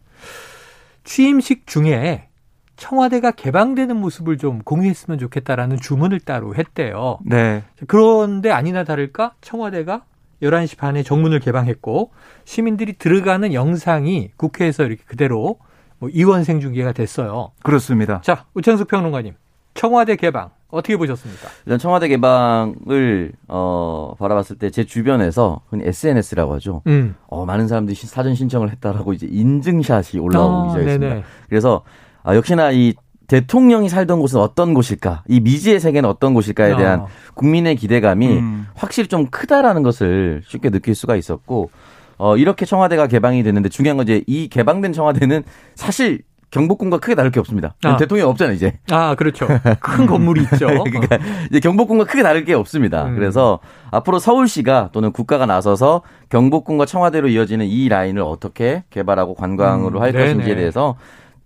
취임식 1.05 1.67
중에 1.67 2.29
청와대가 2.77 3.31
개방되는 3.31 3.97
모습을 3.97 4.39
좀 4.39 4.61
공유했으면 4.61 5.19
좋겠다라는 5.19 5.79
주문을 5.79 6.21
따로 6.21 6.55
했대요. 6.55 7.19
네. 7.25 7.65
그런데 7.87 8.51
아니나 8.51 8.85
다를까 8.85 9.35
청와대가 9.41 10.05
11시 10.43 10.77
반에 10.77 11.03
정문을 11.03 11.41
개방했고 11.41 12.11
시민들이 12.45 12.95
들어가는 12.95 13.55
영상이 13.55 14.31
국회에서 14.37 14.85
이렇게 14.85 15.03
그대로 15.05 15.59
뭐 15.99 16.09
이원 16.09 16.43
생중계가 16.43 16.93
됐어요. 16.93 17.53
그렇습니다. 17.63 18.21
자, 18.23 18.47
우창숙 18.55 18.89
평론가님. 18.89 19.35
청와대 19.75 20.17
개방 20.17 20.51
어떻게 20.73 20.97
보셨습니까? 20.97 21.49
일단 21.67 21.79
청와대 21.79 22.09
개방을 22.09 23.33
어 23.49 24.15
바라봤을 24.19 24.59
때 24.59 24.71
제 24.71 24.85
주변에서 24.85 25.61
흔히 25.69 25.85
SNS라고 25.87 26.55
하죠. 26.55 26.83
음. 26.87 27.15
어 27.29 27.45
많은 27.45 27.69
사람들이 27.69 27.95
사전 27.95 28.35
신청을 28.35 28.71
했다라고 28.73 29.13
이제 29.13 29.29
인증샷이 29.31 30.19
올라오기 30.21 30.69
아, 30.69 30.73
시작했습니다. 30.73 31.27
그래서 31.49 31.83
아, 32.23 32.35
역시나 32.35 32.71
이 32.73 32.95
대통령이 33.27 33.89
살던 33.89 34.19
곳은 34.21 34.41
어떤 34.41 34.75
곳일까? 34.75 35.25
이 35.29 35.41
미지의 35.41 35.79
세계는 35.81 36.09
어떤 36.09 36.35
곳일까에 36.35 36.77
대한 36.77 37.01
어. 37.01 37.09
국민의 37.35 37.77
기대감이 37.77 38.29
음. 38.39 38.67
확실히 38.75 39.09
좀 39.09 39.27
크다라는 39.27 39.83
것을 39.83 40.43
쉽게 40.47 40.71
느낄 40.71 40.95
수가 40.95 41.17
있었고 41.17 41.71
어 42.19 42.37
이렇게 42.37 42.65
청와대가 42.67 43.07
개방이 43.07 43.43
됐는데 43.43 43.69
중요한 43.69 43.97
건 43.97 44.05
이제 44.05 44.23
이 44.27 44.49
개방된 44.49 44.93
청와대는 44.93 45.45
사실 45.75 46.23
경복궁과 46.53 46.99
크게 46.99 47.15
다를 47.17 47.31
게 47.31 47.41
없습니다. 47.41 47.75
아. 47.83 47.97
대통령이 47.97 48.31
없잖아요, 48.31 48.55
이제. 48.55 48.79
아, 48.91 49.15
그렇죠. 49.17 49.49
큰 49.81 50.07
건물이 50.07 50.43
있죠. 50.53 50.67
그러니까 50.69 51.19
이제 51.51 51.59
경복궁과 51.59 52.05
크게 52.05 52.23
다를 52.23 52.45
게 52.45 52.55
없습니다. 52.55 53.07
음. 53.07 53.17
그래서 53.17 53.59
앞으로 53.91 54.19
서울시가 54.19 54.91
또는 54.93 55.13
국가가 55.13 55.47
나서서 55.47 56.03
경복궁과 56.29 56.87
청와대로 56.87 57.29
이어지는 57.29 57.67
이 57.67 57.89
라인을 57.89 58.23
어떻게 58.23 58.85
개발하고 58.91 59.35
관광으로 59.35 59.99
음. 59.99 60.03
할. 60.03 60.13
것인지에 60.13 60.55
대해서 60.55 60.97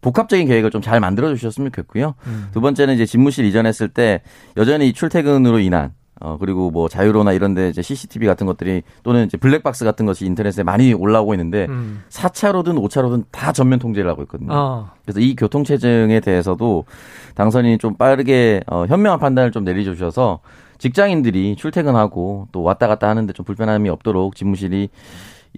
복합적인 0.02 0.46
계획을 0.48 0.70
좀 0.70 0.82
잘 0.82 1.00
만들어 1.00 1.28
주셨으면 1.34 1.70
좋겠고요. 1.70 2.14
음. 2.26 2.48
두 2.52 2.60
번째는 2.60 2.94
이제 2.94 3.06
집무실 3.06 3.44
이전했을 3.46 3.88
때 3.88 4.22
여전히 4.56 4.92
출퇴근으로 4.92 5.60
인한 5.60 5.92
어, 6.20 6.38
그리고 6.40 6.70
뭐 6.70 6.88
자유로나 6.88 7.32
이런 7.32 7.54
데 7.54 7.68
이제 7.68 7.82
CCTV 7.82 8.26
같은 8.26 8.46
것들이 8.46 8.82
또는 9.02 9.26
이제 9.26 9.36
블랙박스 9.36 9.84
같은 9.84 10.06
것이 10.06 10.24
인터넷에 10.24 10.62
많이 10.62 10.94
올라오고 10.94 11.34
있는데 11.34 11.66
음. 11.68 12.02
4차로든 12.08 12.80
5차로든 12.82 13.24
다 13.30 13.52
전면 13.52 13.78
통제를 13.78 14.10
하고 14.10 14.22
있거든요. 14.22 14.52
어. 14.52 14.90
그래서 15.04 15.20
이 15.20 15.36
교통체증에 15.36 16.20
대해서도 16.20 16.84
당선인이 17.34 17.78
좀 17.78 17.94
빠르게 17.96 18.62
어, 18.66 18.86
현명한 18.86 19.20
판단을 19.20 19.50
좀 19.52 19.64
내려주셔서 19.64 20.40
직장인들이 20.78 21.56
출퇴근하고 21.56 22.48
또 22.52 22.62
왔다 22.62 22.86
갔다 22.86 23.08
하는데 23.08 23.32
좀 23.32 23.44
불편함이 23.44 23.88
없도록 23.88 24.36
집무실이 24.36 24.88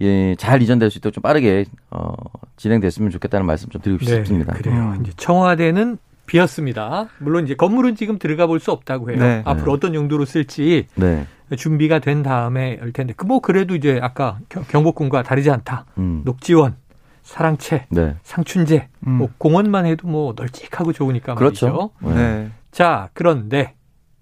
예, 0.01 0.35
잘 0.35 0.61
이전될 0.61 0.91
수 0.91 0.97
있도록 0.99 1.13
좀 1.13 1.21
빠르게 1.21 1.65
어, 1.91 2.13
진행됐으면 2.57 3.11
좋겠다는 3.11 3.45
말씀 3.45 3.69
좀 3.69 3.81
드리고 3.81 4.05
네, 4.05 4.15
싶습니다. 4.15 4.53
그래요. 4.53 4.93
음. 4.95 5.01
이제 5.01 5.11
청와대는 5.17 5.97
비었습니다. 6.29 7.07
물론 7.19 7.45
이제 7.45 7.55
건물은 7.55 7.95
지금 7.95 8.19
들어가 8.19 8.45
볼 8.45 8.59
수 8.59 8.71
없다고 8.71 9.09
해요. 9.11 9.19
네. 9.19 9.41
앞으로 9.45 9.71
어떤 9.71 9.95
용도로 9.95 10.25
쓸지 10.25 10.87
네. 10.95 11.25
준비가 11.57 11.99
된 11.99 12.21
다음에 12.23 12.77
할 12.79 12.91
텐데 12.91 13.13
그뭐 13.15 13.39
그래도 13.39 13.73
이제 13.75 13.99
아까 14.01 14.37
경복궁과 14.49 15.23
다르지 15.23 15.49
않다. 15.49 15.85
음. 15.97 16.21
녹지원, 16.25 16.75
사랑채, 17.23 17.85
네. 17.89 18.15
상춘제, 18.23 18.89
음. 19.07 19.11
뭐 19.13 19.29
공원만 19.37 19.85
해도 19.85 20.07
뭐 20.07 20.33
널찍하고 20.37 20.93
좋으니까 20.93 21.35
그렇죠. 21.35 21.91
말이죠. 21.99 22.19
네. 22.19 22.49
자 22.71 23.09
그런데 23.13 23.73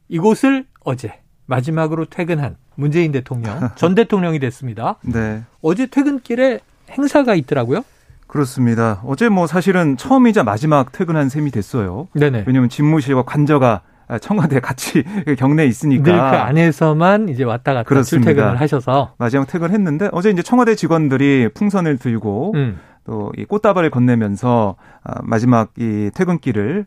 이곳을 0.08 0.66
어제 0.86 1.20
마지막으로 1.48 2.06
퇴근한 2.06 2.56
문재인 2.76 3.12
대통령 3.12 3.70
전 3.76 3.96
대통령이 3.96 4.40
됐습니다. 4.40 4.96
네. 5.02 5.42
어제 5.62 5.88
퇴근길에 5.88 6.60
행사가 6.92 7.36
있더라고요. 7.36 7.84
그렇습니다. 8.28 9.02
어제 9.06 9.30
뭐 9.30 9.48
사실은 9.48 9.98
처음이자 9.98 10.44
마지막 10.44 10.92
퇴근한 10.92 11.30
셈이 11.30 11.52
됐어요. 11.52 12.08
네네. 12.14 12.44
왜냐하면 12.46 12.70
집무실과 12.70 13.24
관저가 13.24 13.82
청와대 14.22 14.60
같이 14.60 15.04
경내에 15.38 15.66
있으니까 15.66 16.04
늘 16.04 16.18
그 16.18 16.38
안에서만 16.38 17.30
이제 17.30 17.44
왔다 17.44 17.74
갔다 17.74 17.88
그렇습니다. 17.88 18.30
출퇴근을 18.32 18.60
하셔서 18.62 19.14
마지막 19.18 19.48
퇴근했는데 19.48 20.10
어제 20.12 20.30
이제 20.30 20.42
청와대 20.42 20.76
직원들이 20.76 21.50
풍선을 21.54 21.98
들고 21.98 22.54
음. 22.56 22.80
또이 23.06 23.46
꽃다발을 23.48 23.90
건네면서 23.90 24.76
아, 25.04 25.22
마지막 25.24 25.72
이 25.78 26.12
퇴근길을 26.14 26.86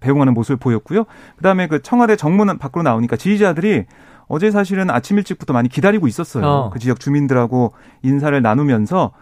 배웅하는 0.00 0.32
모습을 0.34 0.56
보였고요. 0.58 1.04
그다음에 1.36 1.66
그 1.66 1.82
청와대 1.82 2.14
정문 2.16 2.56
밖으로 2.58 2.82
나오니까 2.84 3.16
지지자들이 3.16 3.84
어제 4.28 4.50
사실은 4.52 4.90
아침 4.90 5.18
일찍부터 5.18 5.52
많이 5.52 5.68
기다리고 5.68 6.06
있었어요. 6.06 6.44
어. 6.46 6.70
그 6.70 6.78
지역 6.78 6.98
주민들하고 7.00 7.72
인사를 8.02 8.40
나누면서 8.42 9.12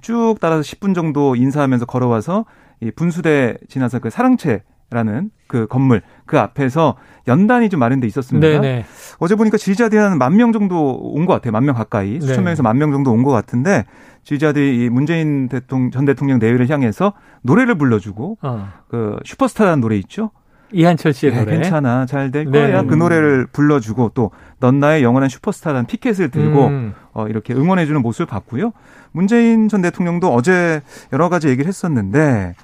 쭉 0.00 0.36
따라서 0.40 0.62
10분 0.62 0.94
정도 0.94 1.36
인사하면서 1.36 1.86
걸어와서 1.86 2.44
이 2.80 2.90
분수대 2.90 3.56
지나서 3.68 3.98
그 3.98 4.10
사랑채 4.10 4.62
라는 4.90 5.30
그 5.48 5.66
건물 5.66 6.02
그 6.26 6.38
앞에서 6.38 6.96
연단이 7.26 7.68
좀 7.70 7.80
마련돼 7.80 8.06
있었습니다. 8.06 8.46
네네. 8.46 8.84
어제 9.18 9.34
보니까 9.34 9.56
지지자들이 9.56 9.98
한 10.00 10.18
만 10.18 10.36
명 10.36 10.52
정도 10.52 10.92
온 11.14 11.24
것 11.26 11.32
같아요. 11.32 11.52
만 11.52 11.64
명 11.64 11.74
가까이 11.74 12.20
수천 12.20 12.36
네. 12.36 12.42
명에서 12.42 12.62
만 12.62 12.76
명 12.78 12.92
정도 12.92 13.10
온 13.10 13.24
것 13.24 13.30
같은데 13.32 13.86
지지자들이 14.24 14.84
이 14.84 14.90
문재인 14.90 15.48
대통령 15.48 15.90
전 15.90 16.04
대통령 16.04 16.38
내외를 16.38 16.68
향해서 16.68 17.14
노래를 17.42 17.76
불러주고 17.76 18.38
어. 18.42 18.68
그 18.88 19.16
슈퍼스타라는 19.24 19.80
노래 19.80 19.96
있죠. 19.96 20.30
이한철 20.74 21.12
씨의 21.12 21.32
네, 21.32 21.38
노래. 21.40 21.52
괜찮아 21.58 22.06
잘 22.06 22.30
될 22.30 22.44
거야. 22.50 22.82
네. 22.82 22.86
그 22.88 22.94
노래를 22.94 23.46
불러주고 23.52 24.10
또 24.14 24.30
넌 24.60 24.80
나의 24.80 25.02
영원한 25.02 25.28
슈퍼스타라는 25.28 25.86
피켓을 25.86 26.30
들고 26.30 26.66
음. 26.68 26.94
어, 27.12 27.28
이렇게 27.28 27.52
응원해주는 27.52 28.00
모습을 28.00 28.24
봤고요. 28.26 28.72
문재인 29.12 29.68
전 29.68 29.82
대통령도 29.82 30.32
어제 30.32 30.80
여러 31.12 31.28
가지 31.28 31.48
얘기를 31.48 31.68
했었는데 31.68 32.54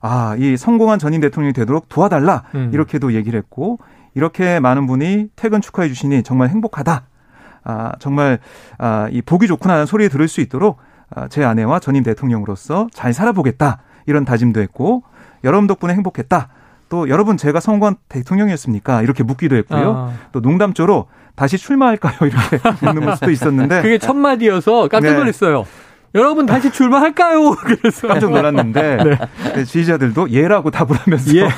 아, 0.00 0.36
이 0.38 0.56
성공한 0.56 1.00
전임 1.00 1.20
대통령이 1.20 1.52
되도록 1.52 1.88
도와달라. 1.88 2.44
음. 2.54 2.70
이렇게도 2.72 3.14
얘기를 3.14 3.36
했고, 3.36 3.80
이렇게 4.14 4.60
많은 4.60 4.86
분이 4.86 5.30
퇴근 5.34 5.60
축하해 5.60 5.88
주시니 5.88 6.22
정말 6.22 6.50
행복하다. 6.50 7.02
아, 7.64 7.92
정말, 7.98 8.38
아, 8.78 9.08
이 9.10 9.20
보기 9.20 9.48
좋구나 9.48 9.74
하는 9.74 9.86
소리 9.86 10.08
들을 10.08 10.28
수 10.28 10.40
있도록 10.40 10.78
아, 11.12 11.26
제 11.26 11.42
아내와 11.42 11.80
전임 11.80 12.04
대통령으로서 12.04 12.86
잘 12.92 13.12
살아보겠다. 13.12 13.78
이런 14.06 14.24
다짐도 14.24 14.60
했고, 14.60 15.02
여러분 15.42 15.66
덕분에 15.66 15.94
행복했다. 15.94 16.48
또 16.88 17.08
여러분 17.08 17.36
제가 17.36 17.60
성공한 17.60 17.96
대통령이었습니까? 18.08 19.02
이렇게 19.02 19.22
묻기도 19.22 19.56
했고요. 19.56 19.94
아. 19.96 20.12
또 20.32 20.40
농담조로 20.40 21.06
다시 21.36 21.58
출마할까요? 21.58 22.16
이렇게 22.22 22.58
묻는 22.84 23.04
모습도 23.04 23.30
있었는데. 23.30 23.82
그게 23.82 23.98
첫 23.98 24.14
마디여서 24.14 24.88
깜짝 24.88 25.10
네. 25.12 25.18
놀랐어요. 25.18 25.62
네. 25.62 25.68
여러분 26.14 26.46
다시 26.46 26.72
출마할까요? 26.72 27.50
그래서 27.60 28.08
깜짝 28.08 28.30
놀랐는데 28.30 28.96
네. 29.54 29.64
지지자들도 29.64 30.30
예라고 30.30 30.70
답을 30.70 30.96
하면서 30.96 31.36
예. 31.36 31.48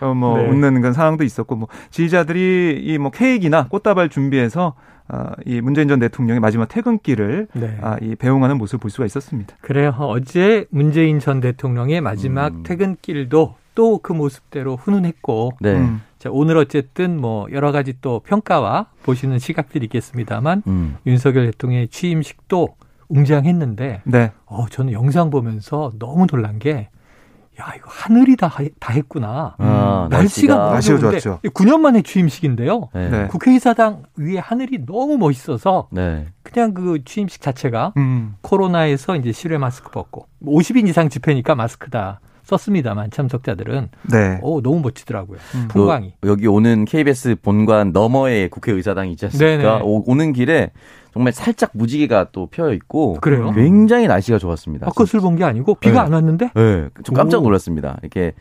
어, 0.00 0.14
뭐 0.14 0.36
네. 0.38 0.48
웃는 0.48 0.80
그런 0.80 0.92
상황도 0.92 1.22
있었고 1.24 1.54
뭐 1.56 1.68
지지자들이 1.90 2.82
이 2.84 2.98
뭐 2.98 3.10
케이크나 3.12 3.68
꽃다발 3.68 4.08
준비해서 4.08 4.74
어, 5.08 5.30
이 5.44 5.60
문재인 5.60 5.86
전 5.86 6.00
대통령의 6.00 6.40
마지막 6.40 6.66
퇴근길을 6.68 7.46
네. 7.52 7.78
아, 7.80 7.96
이 8.02 8.16
배웅하는 8.16 8.58
모습을 8.58 8.80
볼 8.80 8.90
수가 8.90 9.06
있었습니다. 9.06 9.54
그래요. 9.60 9.94
어제 10.00 10.66
문재인 10.70 11.20
전 11.20 11.38
대통령의 11.40 12.00
마지막 12.00 12.48
음. 12.52 12.62
퇴근길도 12.64 13.54
또 13.76 14.00
그 14.02 14.12
모습대로 14.12 14.74
훈훈했고 14.76 15.52
네. 15.60 15.74
음. 15.76 16.02
자, 16.18 16.28
오늘 16.32 16.56
어쨌든 16.56 17.20
뭐 17.20 17.46
여러 17.52 17.70
가지 17.70 17.94
또 18.00 18.20
평가와 18.20 18.86
보시는 19.04 19.38
시각들이 19.38 19.84
있겠습니다만 19.84 20.62
음. 20.66 20.96
윤석열 21.06 21.46
대통령의 21.46 21.88
취임식도 21.88 22.68
웅장했는데 23.08 24.02
네. 24.04 24.32
어 24.46 24.66
저는 24.68 24.92
영상 24.92 25.30
보면서 25.30 25.92
너무 25.98 26.26
놀란 26.26 26.58
게 26.58 26.88
야, 27.58 27.72
이거 27.74 27.88
하늘이 27.88 28.36
다, 28.36 28.50
다 28.78 28.92
했구나. 28.92 29.54
아, 29.56 30.08
날씨가 30.10 30.72
날씨가 30.72 30.98
좋았죠. 30.98 31.40
9년 31.42 31.78
만에 31.78 32.02
취임식인데요. 32.02 32.90
네. 32.92 33.08
네. 33.08 33.26
국회의사당 33.28 34.02
위에 34.16 34.38
하늘이 34.38 34.84
너무 34.84 35.16
멋있어서 35.16 35.88
네. 35.90 36.26
그냥 36.42 36.74
그 36.74 37.02
취임식 37.04 37.40
자체가 37.40 37.94
음. 37.96 38.34
코로나에서 38.42 39.16
이제 39.16 39.32
실외 39.32 39.56
마스크 39.56 39.90
벗고 39.90 40.26
50인 40.44 40.86
이상 40.88 41.08
집회니까 41.08 41.54
마스크다. 41.54 42.20
썼습니다만 42.46 43.10
참석자들은 43.10 43.88
네. 44.12 44.38
오 44.42 44.62
너무 44.62 44.80
멋지더라고요. 44.80 45.38
음. 45.54 45.68
풍광이. 45.68 46.14
여기 46.24 46.46
오는 46.46 46.84
KBS 46.84 47.36
본관 47.42 47.92
너머에 47.92 48.48
국회의사당이 48.48 49.10
있지 49.12 49.26
않습니까? 49.26 49.80
오, 49.82 50.02
오는 50.06 50.32
길에 50.32 50.70
정말 51.12 51.32
살짝 51.32 51.70
무지개가 51.74 52.28
또 52.32 52.46
펴 52.46 52.72
있고 52.72 53.14
그래요? 53.20 53.52
굉장히 53.52 54.06
날씨가 54.06 54.38
좋았습니다. 54.38 54.86
벚꽃을 54.86 55.20
본 55.20 55.36
게 55.36 55.44
아니고 55.44 55.74
비가 55.76 55.94
네. 56.00 56.06
안 56.06 56.12
왔는데? 56.12 56.50
네, 56.54 56.88
좀 57.04 57.14
깜짝 57.14 57.42
놀랐습니다. 57.42 57.98
이렇게 58.02 58.32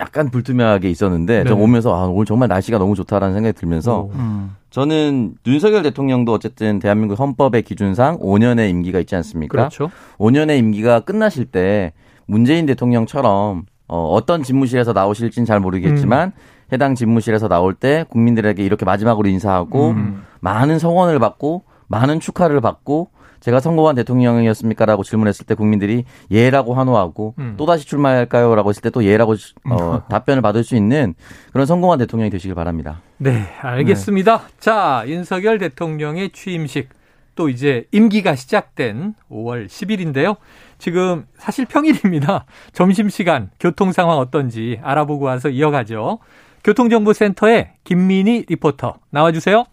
약간 0.00 0.30
불투명하게 0.30 0.90
있었는데 0.90 1.44
네. 1.44 1.48
저 1.48 1.54
오면서 1.54 1.94
아, 1.94 2.06
오늘 2.06 2.24
정말 2.26 2.48
날씨가 2.48 2.78
너무 2.78 2.94
좋다라는 2.94 3.34
생각이 3.34 3.56
들면서 3.58 4.08
음. 4.14 4.54
저는 4.70 5.34
윤석열 5.46 5.82
대통령도 5.82 6.32
어쨌든 6.32 6.78
대한민국 6.78 7.18
헌법의 7.18 7.62
기준상 7.62 8.18
5년의 8.18 8.70
임기가 8.70 8.98
있지 9.00 9.14
않습니까? 9.16 9.50
그렇죠. 9.52 9.90
5년의 10.18 10.58
임기가 10.58 11.00
끝나실 11.00 11.44
때 11.46 11.92
문재인 12.26 12.66
대통령처럼 12.66 13.64
어, 13.88 14.08
어떤 14.08 14.42
집무실에서 14.42 14.92
나오실진 14.92 15.44
잘 15.44 15.60
모르겠지만 15.60 16.28
음. 16.28 16.72
해당 16.72 16.94
집무실에서 16.94 17.48
나올 17.48 17.74
때 17.74 18.04
국민들에게 18.08 18.62
이렇게 18.62 18.84
마지막으로 18.84 19.28
인사하고 19.28 19.90
음. 19.90 20.22
많은 20.40 20.78
성원을 20.78 21.18
받고 21.18 21.64
많은 21.88 22.20
축하를 22.20 22.60
받고 22.60 23.10
제가 23.40 23.58
성공한 23.58 23.96
대통령이었습니까라고 23.96 25.02
질문했을 25.02 25.44
때 25.46 25.54
국민들이 25.54 26.04
예라고 26.30 26.74
환호하고 26.74 27.34
음. 27.38 27.54
또 27.56 27.66
다시 27.66 27.86
출마할까요라고 27.86 28.70
했을 28.70 28.82
때 28.82 28.90
또 28.90 29.04
예라고 29.04 29.34
어, 29.68 30.02
답변을 30.08 30.42
받을 30.42 30.62
수 30.64 30.76
있는 30.76 31.14
그런 31.52 31.66
성공한 31.66 31.98
대통령이 31.98 32.30
되시길 32.30 32.54
바랍니다. 32.54 33.02
네, 33.18 33.46
알겠습니다. 33.60 34.38
네. 34.38 34.44
자, 34.60 35.04
윤석열 35.06 35.58
대통령의 35.58 36.30
취임식 36.30 36.88
또 37.34 37.48
이제 37.48 37.86
임기가 37.92 38.34
시작된 38.34 39.14
5월 39.30 39.66
10일인데요. 39.66 40.36
지금 40.78 41.26
사실 41.36 41.64
평일입니다. 41.66 42.44
점심시간 42.72 43.50
교통 43.60 43.92
상황 43.92 44.18
어떤지 44.18 44.78
알아보고 44.82 45.24
와서 45.24 45.48
이어가죠. 45.48 46.18
교통정보센터의 46.64 47.72
김민희 47.84 48.44
리포터 48.48 48.98
나와주세요. 49.10 49.64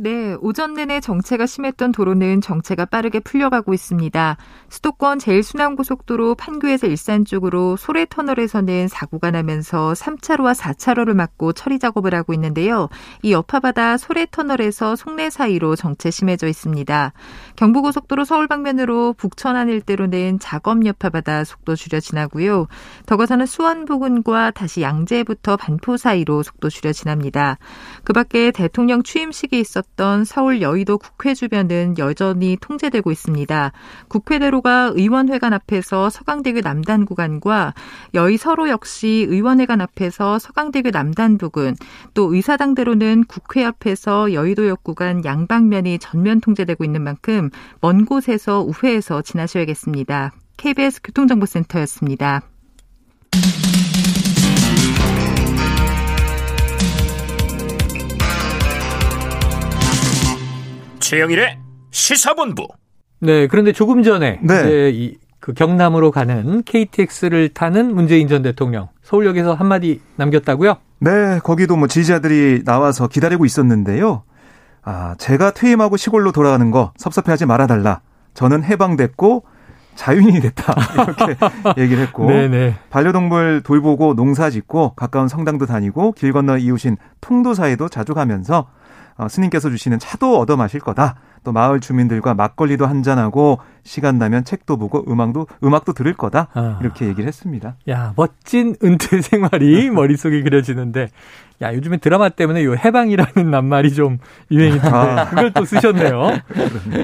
네, 0.00 0.36
오전 0.40 0.74
내내 0.74 1.00
정체가 1.00 1.46
심했던 1.46 1.90
도로는 1.90 2.40
정체가 2.40 2.84
빠르게 2.84 3.18
풀려가고 3.18 3.74
있습니다. 3.74 4.36
수도권 4.68 5.18
제일순환고속도로 5.18 6.36
판교에서 6.36 6.86
일산 6.86 7.24
쪽으로 7.24 7.76
소래터널에서는 7.76 8.86
사고가 8.86 9.32
나면서 9.32 9.94
3차로와 9.94 10.54
4차로를 10.54 11.14
막고 11.14 11.52
처리 11.52 11.80
작업을 11.80 12.14
하고 12.14 12.32
있는데요. 12.32 12.88
이 13.22 13.32
여파바다 13.32 13.96
소래터널에서 13.96 14.94
송내 14.94 15.30
사이로 15.30 15.74
정체 15.74 16.12
심해져 16.12 16.46
있습니다. 16.46 17.12
경부고속도로 17.56 18.24
서울 18.24 18.46
방면으로 18.46 19.14
북천안 19.14 19.68
일대로는 19.68 20.38
작업 20.38 20.86
여파바다 20.86 21.42
속도 21.42 21.74
줄여 21.74 21.98
지나고요. 21.98 22.68
더 23.06 23.16
가서는 23.16 23.46
수원 23.46 23.84
부근과 23.84 24.52
다시 24.52 24.80
양재부터 24.80 25.56
반포 25.56 25.96
사이로 25.96 26.44
속도 26.44 26.70
줄여 26.70 26.92
지납니다. 26.92 27.58
그 28.04 28.12
밖에 28.12 28.52
대통령 28.52 29.02
취임식이 29.02 29.58
있었 29.58 29.87
있었던 29.98 30.24
서울 30.24 30.62
여의도 30.62 30.98
국회 30.98 31.34
주변은 31.34 31.96
여전히 31.98 32.56
통제되고 32.60 33.10
있습니다. 33.10 33.72
국회대로가 34.08 34.92
의원회관 34.94 35.52
앞에서 35.52 36.08
서강대교 36.10 36.60
남단 36.60 37.04
구간과 37.04 37.74
여의 38.14 38.36
서로 38.36 38.68
역시 38.68 39.26
의원회관 39.28 39.80
앞에서 39.80 40.38
서강대교 40.38 40.90
남단 40.90 41.38
부근, 41.38 41.74
또 42.14 42.32
의사당대로는 42.34 43.24
국회 43.24 43.64
앞에서 43.64 44.32
여의도역 44.32 44.84
구간 44.84 45.24
양방면이 45.24 45.98
전면 45.98 46.40
통제되고 46.40 46.84
있는 46.84 47.02
만큼 47.02 47.50
먼 47.80 48.04
곳에서 48.04 48.62
우회해서 48.62 49.22
지나셔야겠습니다. 49.22 50.32
KBS 50.56 51.02
교통정보센터였습니다. 51.02 52.42
최영일의 61.08 61.58
시사본부. 61.90 62.68
네, 63.20 63.46
그런데 63.46 63.72
조금 63.72 64.02
전에 64.02 64.40
네. 64.42 64.60
이제 64.60 64.90
이, 64.92 65.16
그 65.40 65.54
경남으로 65.54 66.10
가는 66.10 66.62
KTX를 66.62 67.48
타는 67.54 67.94
문재인 67.94 68.28
전 68.28 68.42
대통령 68.42 68.88
서울역에서 69.04 69.54
한마디 69.54 70.02
남겼다고요? 70.16 70.76
네, 70.98 71.38
거기도 71.42 71.78
뭐 71.78 71.88
지지자들이 71.88 72.64
나와서 72.64 73.08
기다리고 73.08 73.46
있었는데요. 73.46 74.24
아, 74.82 75.14
제가 75.16 75.52
퇴임하고 75.52 75.96
시골로 75.96 76.32
돌아가는 76.32 76.70
거 76.70 76.92
섭섭해하지 76.98 77.46
말아달라. 77.46 78.02
저는 78.34 78.62
해방됐고 78.64 79.44
자유인이 79.94 80.40
됐다. 80.40 80.74
이렇게 81.64 81.82
얘기를 81.82 82.02
했고 82.02 82.26
네네. 82.26 82.74
반려동물 82.90 83.62
돌보고 83.64 84.14
농사 84.14 84.50
짓고 84.50 84.92
가까운 84.94 85.26
성당도 85.26 85.64
다니고 85.64 86.12
길 86.12 86.34
건너 86.34 86.58
이웃인 86.58 86.98
통도사에도 87.22 87.88
자주 87.88 88.12
가면서 88.12 88.58
어, 88.58 88.77
스님께서 89.26 89.70
주시는 89.70 89.98
차도 89.98 90.38
얻어 90.38 90.56
마실 90.56 90.78
거다. 90.80 91.16
또 91.44 91.52
마을 91.52 91.80
주민들과 91.80 92.34
막걸리도 92.34 92.86
한잔하고 92.86 93.58
시간 93.82 94.18
나면 94.18 94.44
책도 94.44 94.76
보고 94.76 95.04
음악도 95.10 95.46
음악도 95.64 95.92
들을 95.92 96.12
거다. 96.14 96.48
아. 96.52 96.78
이렇게 96.80 97.06
얘기를 97.06 97.26
했습니다. 97.26 97.76
야, 97.88 98.12
멋진 98.16 98.76
은퇴 98.84 99.20
생활이 99.22 99.88
머릿속에 99.90 100.42
그려지는데 100.42 101.08
야, 101.62 101.74
요즘에 101.74 101.96
드라마 101.96 102.28
때문에 102.28 102.64
요 102.64 102.74
해방이라는 102.76 103.50
낱말이 103.50 103.92
좀 103.94 104.18
유행인데 104.50 104.88
아. 104.88 105.28
그걸 105.30 105.52
또 105.52 105.64
쓰셨네요. 105.64 106.38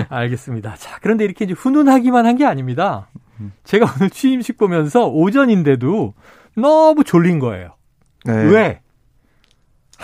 알겠습니다. 0.08 0.74
자, 0.76 0.98
그런데 1.00 1.24
이렇게 1.24 1.44
이제 1.44 1.54
훈훈하기만 1.54 2.26
한 2.26 2.34
게 2.34 2.44
아닙니다. 2.44 3.06
제가 3.64 3.86
오늘 3.96 4.10
취임식 4.10 4.58
보면서 4.58 5.06
오전인데도 5.08 6.14
너무 6.56 7.04
졸린 7.04 7.38
거예요. 7.38 7.70
네. 8.24 8.32
왜? 8.32 8.80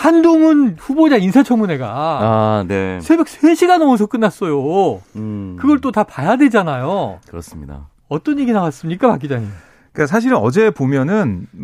한동훈 0.01 0.77
후보자 0.79 1.17
인사청문회가 1.19 1.87
아, 1.87 2.65
네. 2.67 2.99
새벽 3.03 3.27
3시가 3.27 3.77
넘어서 3.79 4.07
끝났어요. 4.07 5.03
음. 5.17 5.57
그걸 5.61 5.81
또 5.81 5.91
다 5.91 6.05
봐야 6.05 6.37
되잖아요. 6.37 7.19
그렇습니다. 7.29 7.89
어떤 8.09 8.39
얘기 8.39 8.53
나왔습니까, 8.53 9.09
박 9.09 9.19
기자님? 9.19 9.49
그러니까 9.93 10.07
사실은 10.11 10.37
어제 10.39 10.71
보면은 10.71 11.47
음 11.55 11.61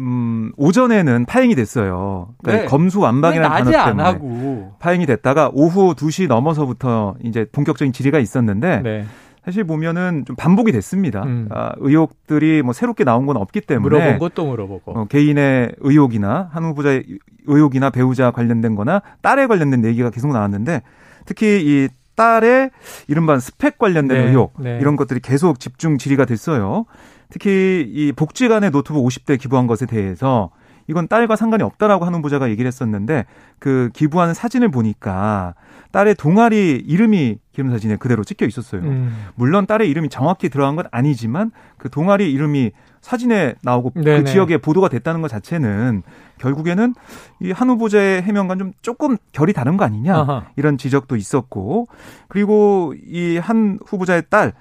음, 0.48 0.52
오전에는 0.56 1.24
파행이 1.26 1.54
됐어요. 1.54 2.28
그러니까 2.42 2.64
네. 2.64 2.68
검수 2.68 3.00
완방이라는 3.00 3.48
단어 3.48 3.70
때문에 3.84 4.02
하고. 4.02 4.72
파행이 4.80 5.06
됐다가 5.06 5.50
오후 5.54 5.94
2시 5.94 6.26
넘어서부터 6.26 7.14
이제 7.22 7.46
본격적인 7.52 7.92
질의가 7.92 8.18
있었는데 8.18 8.80
네. 8.82 9.04
사실 9.46 9.62
보면은 9.62 10.24
좀 10.26 10.34
반복이 10.34 10.72
됐습니다. 10.72 11.22
음. 11.22 11.48
아, 11.52 11.72
의혹들이 11.76 12.62
뭐 12.62 12.72
새롭게 12.72 13.04
나온 13.04 13.26
건 13.26 13.36
없기 13.36 13.60
때문에 13.60 13.96
물어본 13.96 14.18
것도 14.18 14.44
물어보고 14.44 14.92
어, 14.92 15.04
개인의 15.04 15.76
의혹이나 15.78 16.50
한 16.52 16.64
후보자의 16.64 17.04
의혹이나 17.46 17.90
배우자 17.90 18.32
관련된-거나 18.32 19.02
딸에 19.22 19.46
관련된 19.46 19.84
얘기가 19.84 20.10
계속 20.10 20.32
나왔는데 20.32 20.82
특히 21.26 21.62
이 21.64 21.88
딸의 22.16 22.72
이른바 23.06 23.38
스펙 23.38 23.78
관련된 23.78 24.18
네, 24.18 24.28
의혹 24.30 24.54
네. 24.58 24.78
이런 24.80 24.96
것들이 24.96 25.20
계속 25.20 25.60
집중 25.60 25.96
질의가 25.96 26.24
됐어요. 26.24 26.84
특히 27.28 27.88
이 27.88 28.10
복지관의 28.10 28.72
노트북 28.72 29.06
50대 29.06 29.38
기부한 29.38 29.68
것에 29.68 29.86
대해서 29.86 30.50
이건 30.88 31.06
딸과 31.06 31.36
상관이 31.36 31.62
없다라고 31.62 32.04
하는 32.04 32.18
후보자가 32.18 32.50
얘기를 32.50 32.66
했었는데 32.66 33.26
그 33.60 33.90
기부하는 33.94 34.34
사진을 34.34 34.70
보니까 34.70 35.54
딸의 35.92 36.14
동아리 36.16 36.82
이름이 36.86 37.38
기름 37.52 37.70
사진에 37.70 37.96
그대로 37.96 38.22
찍혀 38.24 38.46
있었어요. 38.46 38.82
음. 38.82 39.26
물론 39.34 39.66
딸의 39.66 39.88
이름이 39.90 40.08
정확히 40.08 40.48
들어간 40.48 40.76
건 40.76 40.86
아니지만 40.90 41.50
그 41.78 41.88
동아리 41.90 42.30
이름이 42.32 42.72
사진에 43.00 43.54
나오고 43.62 43.90
그 43.90 44.00
네네. 44.00 44.18
그 44.24 44.30
지역에 44.30 44.58
보도가 44.58 44.88
됐다는 44.88 45.22
것 45.22 45.28
자체는 45.28 46.02
결국에는 46.38 46.94
이 47.40 47.52
한 47.52 47.70
후보자의 47.70 48.22
해명과 48.22 48.56
좀 48.56 48.72
조금 48.82 49.16
결이 49.32 49.52
다른 49.52 49.76
거 49.76 49.84
아니냐 49.84 50.14
아하. 50.16 50.44
이런 50.56 50.76
지적도 50.76 51.16
있었고 51.16 51.86
그리고 52.28 52.94
이 53.06 53.38
한 53.38 53.78
후보자의 53.86 54.24
딸 54.28 54.52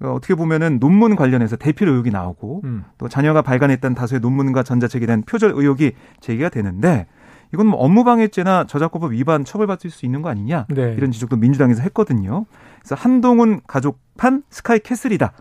어, 0.00 0.08
어떻게 0.08 0.34
보면은 0.34 0.78
논문 0.80 1.16
관련해서 1.16 1.56
대필 1.56 1.88
의혹이 1.88 2.10
나오고 2.10 2.62
음. 2.64 2.84
또 2.98 3.08
자녀가 3.08 3.42
발간했던 3.42 3.94
다수의 3.94 4.20
논문과 4.20 4.62
전자책에 4.64 5.06
대한 5.06 5.22
표절 5.22 5.52
의혹이 5.54 5.92
제기가 6.20 6.48
되는데 6.50 7.06
이건 7.54 7.68
뭐 7.68 7.78
업무방해죄나 7.80 8.64
저작권법 8.64 9.12
위반 9.12 9.44
처벌받을 9.44 9.88
수 9.88 10.04
있는 10.04 10.22
거 10.22 10.28
아니냐 10.28 10.66
네. 10.70 10.94
이런 10.96 11.12
지적도 11.12 11.36
민주당에서 11.36 11.82
했거든요. 11.82 12.46
그래서 12.80 12.96
한동훈 12.96 13.60
가족판 13.68 14.42
스카이 14.50 14.80
캐슬이다. 14.80 15.32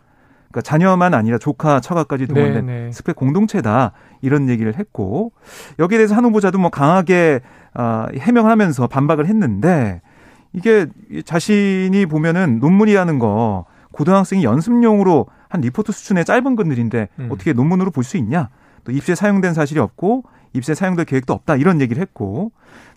그러니까 0.51 0.61
자녀만 0.61 1.15
아니라 1.15 1.39
조카, 1.39 1.79
처가까지 1.79 2.27
동원된 2.27 2.65
네, 2.67 2.83
네. 2.85 2.91
스펙 2.91 3.15
공동체다 3.15 3.93
이런 4.21 4.47
얘기를 4.47 4.77
했고 4.77 5.31
여기에 5.79 5.97
대해서 5.97 6.13
한 6.13 6.23
후보자도 6.25 6.59
뭐 6.59 6.69
강하게 6.69 7.41
어, 7.73 8.05
해명하면서 8.15 8.85
반박을 8.85 9.25
했는데 9.25 10.01
이게 10.53 10.85
자신이 11.25 12.05
보면은 12.05 12.59
논문이라는 12.59 13.17
거 13.17 13.65
고등학생이 13.91 14.43
연습용으로 14.43 15.25
한 15.49 15.61
리포트 15.61 15.91
수준의 15.91 16.25
짧은 16.25 16.55
글들인데 16.55 17.09
음. 17.19 17.29
어떻게 17.31 17.53
논문으로 17.53 17.89
볼 17.89 18.03
수 18.03 18.17
있냐? 18.17 18.49
또 18.83 18.91
입시에 18.91 19.15
사용된 19.15 19.55
사실이 19.55 19.79
없고 19.79 20.25
입시에 20.53 20.75
사용될 20.75 21.05
계획도 21.05 21.33
없다 21.33 21.55
이런 21.55 21.81
얘기를 21.81 22.01
했고 22.01 22.51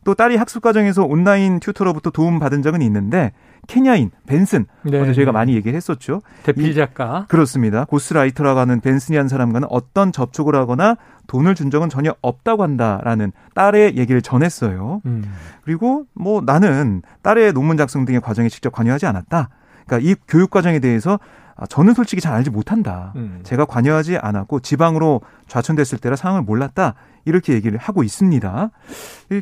또 0.05 0.15
딸이 0.15 0.37
학습 0.37 0.63
과정에서 0.63 1.05
온라인 1.05 1.59
tutor로부터 1.59 2.11
도움 2.11 2.39
받은 2.39 2.63
적은 2.63 2.81
있는데 2.83 3.33
케냐인 3.67 4.13
벤슨 4.27 4.67
네. 4.85 5.01
어제 5.01 5.13
저희가 5.13 5.33
많이 5.33 5.55
얘기를 5.55 5.77
했었죠. 5.77 6.23
대필 6.45 6.75
작가 6.75 7.25
이, 7.25 7.29
그렇습니다. 7.29 7.85
ghostwriter라고 7.87 8.61
하는 8.61 8.81
벤슨이라는 8.81 9.29
사람과는 9.29 9.67
어떤 9.71 10.13
접촉을 10.13 10.55
하거나 10.55 10.97
돈을 11.27 11.57
준 11.57 11.71
적은 11.71 11.89
전혀 11.89 12.15
없다고 12.23 12.63
한다라는 12.63 13.33
딸의 13.55 13.97
얘기를 13.97 14.23
전했어요. 14.23 15.03
음. 15.07 15.25
그리고 15.65 16.05
뭐 16.15 16.41
나는 16.41 17.03
딸의 17.23 17.53
논문 17.53 17.77
작성 17.77 18.05
등의 18.05 18.21
과정에 18.21 18.49
직접 18.49 18.71
관여하지 18.71 19.07
않았다. 19.07 19.49
그러니까 19.87 20.09
이 20.09 20.15
교육 20.29 20.51
과정에 20.51 20.79
대해서 20.79 21.19
아, 21.57 21.67
저는 21.67 21.95
솔직히 21.95 22.21
잘 22.21 22.35
알지 22.35 22.51
못한다. 22.51 23.13
음. 23.17 23.41
제가 23.43 23.65
관여하지 23.65 24.19
않았고 24.19 24.61
지방으로 24.61 25.23
좌천됐을 25.49 25.99
때라 25.99 26.15
상황을 26.15 26.43
몰랐다. 26.43 26.95
이렇게 27.27 27.53
얘기를 27.53 27.77
하고 27.79 28.03
있습니다. 28.03 28.71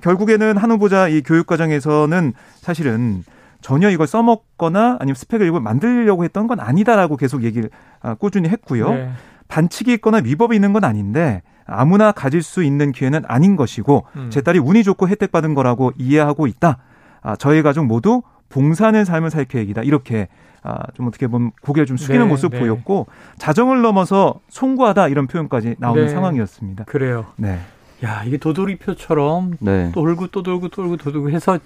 결국에는 0.03 0.57
한 0.57 0.71
후보자 0.73 1.07
이 1.07 1.23
교육 1.23 1.47
과정에서는 1.47 2.33
사실은 2.61 3.23
전혀 3.61 3.89
이걸 3.91 4.07
써먹거나 4.07 4.99
아니면 4.99 5.15
스펙을 5.15 5.47
이걸 5.47 5.61
만들려고 5.61 6.25
했던 6.25 6.47
건 6.47 6.61
아니다라고 6.61 7.17
계속 7.17 7.45
얘기를 7.45 7.71
아, 8.03 8.15
꾸준히 8.15 8.49
했고요. 8.49 8.91
네. 8.91 9.11
반칙이 9.49 9.93
있거나 9.95 10.19
위법이 10.19 10.55
있는 10.55 10.73
건 10.73 10.85
아닌데 10.85 11.43
아무나 11.67 12.13
가질 12.13 12.43
수 12.43 12.63
있는 12.63 12.93
기회는 12.93 13.23
아닌 13.27 13.57
것이고 13.57 14.05
음. 14.17 14.31
제 14.31 14.41
딸이 14.43 14.59
운이 14.59 14.83
좋고 14.83 15.09
혜택받은 15.09 15.55
거라고 15.55 15.93
이해하고 15.97 16.47
있다. 16.47 16.79
아, 17.23 17.37
저희 17.37 17.63
가족 17.63 17.87
모두 17.87 18.23
봉사하는 18.49 19.05
삶을 19.05 19.31
살 19.31 19.45
계획이다. 19.45 19.83
이렇게 19.83 20.29
아, 20.63 20.79
좀 20.95 21.07
어떻게 21.07 21.27
보면 21.27 21.53
고개를 21.63 21.87
좀 21.87 21.97
숙이는 21.97 22.23
네, 22.23 22.29
모습 22.29 22.53
네. 22.53 22.59
보였고 22.59 23.07
자정을 23.39 23.83
넘어서 23.83 24.41
송구하다 24.49 25.09
이런 25.09 25.27
표현까지 25.27 25.77
나오는 25.79 26.07
네. 26.07 26.09
상황이었습니다. 26.09 26.85
그래요. 26.85 27.27
네. 27.37 27.59
야 28.03 28.23
이게 28.25 28.39
도돌이표처럼 28.39 29.59
네. 29.61 29.93
돌고 29.93 30.29
또 30.29 30.43
돌고 30.43 30.69
또 30.69 30.83
돌고 30.83 30.97
도돌고 30.97 31.31
해서 31.31 31.59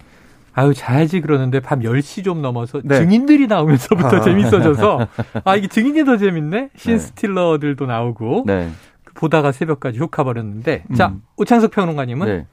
아유 0.53 0.75
자야지 0.75 1.21
그러는데 1.21 1.61
밤 1.61 1.81
10시 1.81 2.25
좀 2.25 2.43
넘어서 2.43 2.81
네. 2.83 2.99
증인들이 2.99 3.47
나오면서부터 3.47 4.17
아. 4.17 4.21
재밌어져서 4.21 5.07
아 5.45 5.55
이게 5.57 5.69
증인이 5.69 6.05
더 6.05 6.17
재밌네. 6.17 6.71
신스틸러들도 6.75 7.87
나오고 7.87 8.45
네. 8.47 8.69
보다가 9.15 9.53
새벽까지 9.53 9.99
훅 9.99 10.11
가버렸는데 10.11 10.85
음. 10.91 10.95
자 10.97 11.15
오창석 11.37 11.71
평론가님은 11.71 12.27
네. 12.27 12.47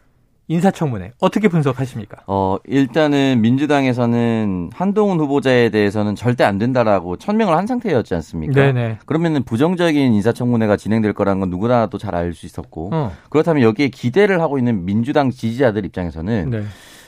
인사청문회 0.48 1.14
어떻게 1.20 1.48
분석하십니까? 1.48 2.18
어, 2.28 2.58
일단은 2.66 3.42
민주당에서는 3.42 4.70
한동훈 4.74 5.20
후보자에 5.20 5.70
대해서는 5.70 6.16
절대 6.16 6.44
안 6.44 6.58
된다라고 6.58 7.18
천명을 7.18 7.56
한 7.56 7.66
상태였지 7.66 8.14
않습니까? 8.16 8.54
네네. 8.54 9.00
그러면은 9.06 9.44
부정적인 9.44 10.14
인사청문회가 10.14 10.78
진행될 10.78 11.14
거라는 11.14 11.40
건 11.40 11.50
누구나도 11.50 11.98
잘알 11.98 12.34
수 12.34 12.46
있었고 12.46 12.90
어. 12.94 13.12
그렇다면 13.30 13.64
여기에 13.64 13.90
기대를 13.90 14.42
하고 14.42 14.58
있는 14.58 14.86
민주당 14.86 15.32
지지자들 15.32 15.86
입장에서는 15.86 16.50
네. 16.50 16.64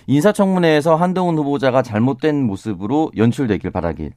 인사청문회에서 0.08 0.96
한동훈 0.96 1.38
후보자가 1.38 1.82
잘못된 1.84 2.44
모습으로 2.44 3.12
연출되길 3.16 3.70
바라길 3.72 4.14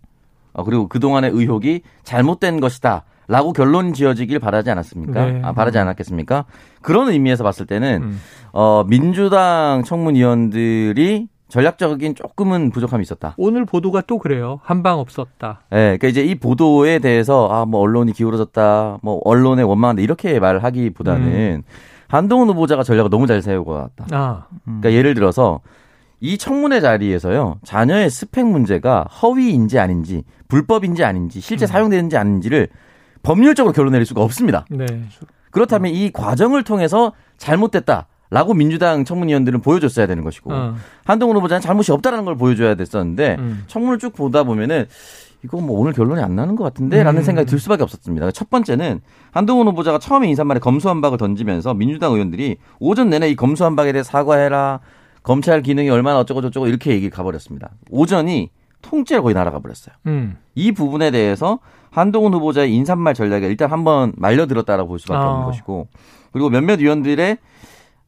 어, 0.52 0.64
그리고 0.64 0.88
그동안의 0.88 1.30
의혹이 1.30 1.82
잘못된 2.04 2.60
것이다. 2.60 3.04
라고 3.30 3.52
결론 3.52 3.92
지어지길 3.92 4.40
바라지 4.40 4.70
않았습니까? 4.70 5.24
네. 5.24 5.40
아, 5.44 5.52
바라지 5.52 5.78
않았겠습니까? 5.78 6.46
그런 6.82 7.08
의미에서 7.08 7.44
봤을 7.44 7.64
때는, 7.64 8.02
음. 8.02 8.20
어, 8.52 8.84
민주당 8.88 9.84
청문위원들이 9.84 11.28
전략적인 11.48 12.16
조금은 12.16 12.70
부족함이 12.70 13.02
있었다. 13.02 13.34
오늘 13.36 13.64
보도가 13.64 14.02
또 14.02 14.18
그래요. 14.18 14.58
한방 14.64 14.98
없었다. 14.98 15.60
예, 15.72 15.76
네, 15.76 15.82
그러니까 15.98 16.08
이제 16.08 16.24
이 16.24 16.34
보도에 16.34 16.98
대해서 16.98 17.48
아, 17.50 17.64
뭐 17.64 17.80
언론이 17.80 18.12
기울어졌다, 18.12 18.98
뭐 19.02 19.20
언론에 19.24 19.62
원망한다 19.62 20.02
이렇게 20.02 20.40
말을 20.40 20.64
하기보다는 20.64 21.26
음. 21.26 21.62
한동훈 22.08 22.48
후보자가 22.48 22.82
전략을 22.82 23.10
너무 23.10 23.28
잘 23.28 23.42
세우고 23.42 23.70
왔다. 23.72 24.06
아. 24.10 24.46
그러니까 24.64 24.92
예를 24.92 25.14
들어서 25.14 25.60
이 26.20 26.36
청문회 26.36 26.80
자리에서요 26.80 27.58
자녀의 27.64 28.10
스펙 28.10 28.46
문제가 28.46 29.04
허위인지 29.04 29.78
아닌지 29.78 30.22
불법인지 30.48 31.02
아닌지 31.02 31.40
실제 31.40 31.64
음. 31.64 31.68
사용되는지 31.68 32.16
아닌지를 32.16 32.68
법률적으로 33.22 33.72
결론 33.72 33.92
내릴 33.92 34.06
수가 34.06 34.22
없습니다. 34.22 34.64
네. 34.70 34.86
그렇다면 35.50 35.92
이 35.92 36.10
과정을 36.10 36.62
통해서 36.64 37.12
잘못됐다. 37.36 38.06
라고 38.32 38.54
민주당 38.54 39.04
청문위원들은 39.04 39.60
보여줬어야 39.60 40.06
되는 40.06 40.22
것이고 40.22 40.52
어. 40.52 40.76
한동훈 41.04 41.36
후보자는 41.36 41.60
잘못이 41.60 41.90
없다라는 41.90 42.24
걸 42.24 42.36
보여줘야 42.36 42.76
됐었는데 42.76 43.36
음. 43.40 43.64
청문을 43.66 43.98
쭉 43.98 44.12
보다 44.12 44.44
보면은 44.44 44.86
이거 45.42 45.60
뭐 45.60 45.80
오늘 45.80 45.92
결론이 45.92 46.22
안 46.22 46.36
나는 46.36 46.54
것 46.54 46.62
같은데라는 46.62 47.22
음. 47.22 47.24
생각이 47.24 47.50
들 47.50 47.58
수밖에 47.58 47.82
없었습니다. 47.82 48.30
첫 48.30 48.48
번째는 48.48 49.00
한동훈 49.32 49.66
후보자가 49.66 49.98
처음에 49.98 50.28
인사말에 50.28 50.60
검수한박을 50.60 51.18
던지면서 51.18 51.74
민주당 51.74 52.12
의원들이 52.12 52.58
오전 52.78 53.10
내내 53.10 53.30
이 53.30 53.34
검수한박에 53.36 53.90
대해 53.90 54.04
사과해라 54.04 54.78
검찰 55.24 55.62
기능이 55.62 55.90
얼마나 55.90 56.20
어쩌고 56.20 56.40
저쩌고 56.40 56.68
이렇게 56.68 56.92
얘기 56.92 57.10
가버렸습니다. 57.10 57.70
오전이 57.90 58.50
통째로 58.82 59.24
거의 59.24 59.34
날아가 59.34 59.58
버렸어요. 59.58 59.94
음. 60.06 60.36
이 60.54 60.70
부분에 60.72 61.10
대해서 61.10 61.58
한동훈 61.90 62.32
후보자의 62.34 62.72
인사말 62.74 63.14
전략에 63.14 63.46
일단 63.46 63.70
한번 63.70 64.12
말려들었다라고 64.16 64.88
볼 64.88 64.98
수밖에 64.98 65.24
어. 65.24 65.30
없는 65.30 65.46
것이고 65.46 65.88
그리고 66.32 66.50
몇몇 66.50 66.78
위원들의 66.78 67.38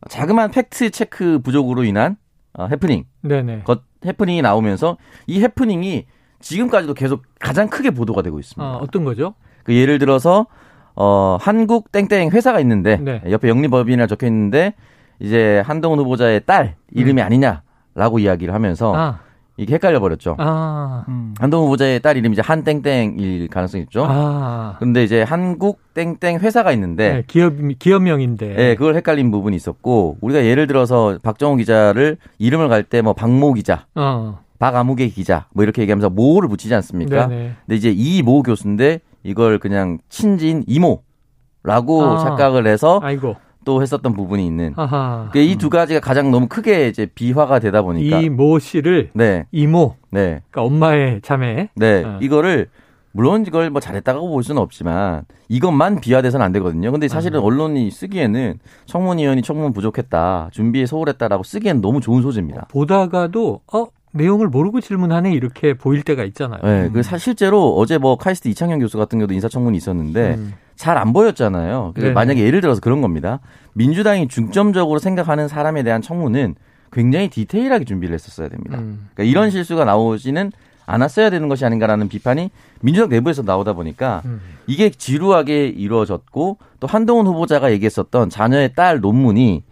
자그마한 0.09 0.51
팩트 0.51 0.91
체크 0.91 1.41
부족으로 1.41 1.85
인한 1.85 2.17
어, 2.55 2.67
해프닝, 2.67 3.05
네네. 3.23 3.63
것, 3.63 3.83
해프닝이 4.05 4.43
나오면서 4.43 4.99
이 5.27 5.41
해프닝이 5.41 6.07
지금까지도 6.41 6.95
계속 6.95 7.23
가장 7.39 7.69
크게 7.69 7.91
보도가 7.91 8.23
되고 8.23 8.39
있습니다. 8.39 8.63
어, 8.63 8.79
어떤 8.83 9.05
거죠? 9.05 9.35
그 9.65 9.75
예를 9.75 9.99
들어서 9.99 10.47
어 10.95 11.39
한국 11.41 11.91
땡땡 11.91 12.31
회사가 12.31 12.61
있는데 12.61 12.97
네. 12.97 13.23
옆에 13.31 13.49
영리법인이라 13.49 14.07
적혀 14.09 14.27
있는데 14.27 14.75
이제 15.21 15.63
한동훈 15.65 15.99
후보자의 16.01 16.43
딸 16.45 16.75
이름이 16.91 17.23
음. 17.23 17.27
아니냐라고 17.27 18.19
이야기를 18.19 18.53
하면서 18.53 18.95
아. 18.95 19.21
이게 19.59 19.75
헷갈려 19.75 20.01
버렸죠. 20.01 20.35
아. 20.39 21.05
음. 21.09 21.35
한동훈 21.39 21.67
후보자의 21.67 22.01
딸 22.01 22.17
이름이 22.17 22.33
이제 22.33 22.43
한땡땡일 22.43 23.49
가능성이 23.49 23.83
있죠. 23.85 24.07
아. 24.09 24.77
근데 24.79 25.05
이제 25.05 25.23
한국 25.23 25.81
땡땡 25.95 26.39
회사가 26.41 26.73
있는데 26.73 27.13
네, 27.13 27.23
기업 27.27 27.55
기업명인데. 27.79 28.55
네, 28.55 28.75
그걸 28.75 28.95
헷갈린 28.97 29.31
부분이 29.31 29.55
있었고 29.57 30.17
우리가 30.21 30.45
예를 30.45 30.67
들어서 30.67 31.19
박정호 31.23 31.57
기자를 31.57 32.17
이름을 32.39 32.69
갈 32.69 32.83
때 32.85 33.03
뭐 33.03 33.13
박모 33.13 33.53
기자, 33.55 33.87
어. 33.95 34.41
박아무개 34.59 35.09
기자 35.09 35.47
뭐 35.53 35.65
이렇게 35.65 35.83
얘기하면서 35.83 36.11
모를 36.11 36.49
붙이지 36.49 36.75
않습니까? 36.75 37.27
네네. 37.27 37.53
근데 37.67 37.77
이제 37.77 37.91
이 37.95 38.23
모 38.23 38.43
교수인데 38.43 39.01
이걸 39.23 39.59
그냥 39.59 39.99
친진 40.09 40.65
이모라고 40.67 42.03
아. 42.05 42.19
착각을 42.19 42.67
해서 42.67 43.01
아이고. 43.03 43.37
또 43.65 43.83
했었던 43.83 44.13
부분이 44.15 44.45
있는. 44.47 44.75
그러니까 44.75 45.53
이두 45.53 45.71
가지가 45.71 46.01
가장 46.01 46.31
너무 46.31 46.49
크게 46.49 46.89
이제 46.89 47.07
비화가 47.07 47.59
되다 47.59 47.83
보니까 47.83 48.21
이 48.21 48.29
모 48.29 48.59
씨를 48.59 49.11
네. 49.15 49.47
이모, 49.53 49.97
네, 50.11 50.41
그러니까 50.51 50.63
엄마의 50.63 51.21
자매, 51.23 51.69
네, 51.75 52.03
어. 52.05 52.19
이거를 52.21 52.69
물론 53.15 53.45
이걸 53.47 53.69
뭐 53.71 53.81
잘했다고 53.81 54.29
볼 54.31 54.43
수는 54.43 54.61
없지만 54.63 55.25
이것만 55.49 56.01
비화돼서는 56.01 56.45
안 56.47 56.53
되거든요. 56.53 56.91
근데 56.91 57.09
사실은 57.09 57.41
음. 57.41 57.45
언론이 57.45 57.91
쓰기에는 57.91 58.59
청문위원이 58.87 59.43
청문 59.43 59.73
부족했다, 59.75 60.49
준비에 60.53 60.87
소홀했다라고 60.87 61.43
쓰기에는 61.43 61.83
너무 61.83 62.01
좋은 62.01 62.23
소재입니다. 62.23 62.69
보다가도 62.71 63.61
어 63.73 63.87
내용을 64.13 64.49
모르고 64.49 64.81
질문하네 64.81 65.33
이렇게 65.33 65.75
보일 65.75 66.03
때가 66.03 66.25
있잖아요. 66.25 66.61
네, 66.63 66.91
그 66.93 67.03
실제로 67.19 67.75
어제 67.77 67.99
뭐 67.99 68.17
카이스트 68.17 68.49
이창현 68.49 68.79
교수 68.79 68.99
같은 68.99 69.19
경우도 69.19 69.35
인사청문이 69.35 69.77
있었는데 69.77 70.35
음. 70.35 70.53
잘안 70.77 71.13
보였잖아요. 71.13 71.93
그래서 71.95 72.13
만약에 72.13 72.45
예를 72.45 72.61
들어서 72.61 72.81
그런 72.81 73.01
겁니다. 73.01 73.41
민주당이 73.75 74.29
중점적으로 74.29 74.99
생각하는 74.99 75.49
사람에 75.49 75.83
대한 75.83 76.03
청문은 76.03 76.55
굉장히 76.93 77.29
디테일하게 77.29 77.85
준비를 77.85 78.15
했었어야 78.15 78.49
됩니다. 78.49 78.79
음. 78.79 79.09
그러니까 79.15 79.31
이런 79.31 79.51
실수가 79.51 79.85
나오지는 79.85 80.53
않았어야 80.85 81.31
되는 81.31 81.49
것이 81.49 81.65
아닌가라는 81.65 82.09
비판이 82.09 82.51
민주당 82.81 83.09
내부에서 83.09 83.43
나오다 83.43 83.73
보니까 83.73 84.23
음. 84.25 84.41
이게 84.67 84.91
지루하게 84.91 85.69
이루어졌고 85.69 86.59
또 86.81 86.87
한동훈 86.87 87.27
후보자가 87.27 87.73
얘기했었던 87.73 88.29
자녀의 88.29 88.75
딸 88.75 89.01
논문이 89.01 89.63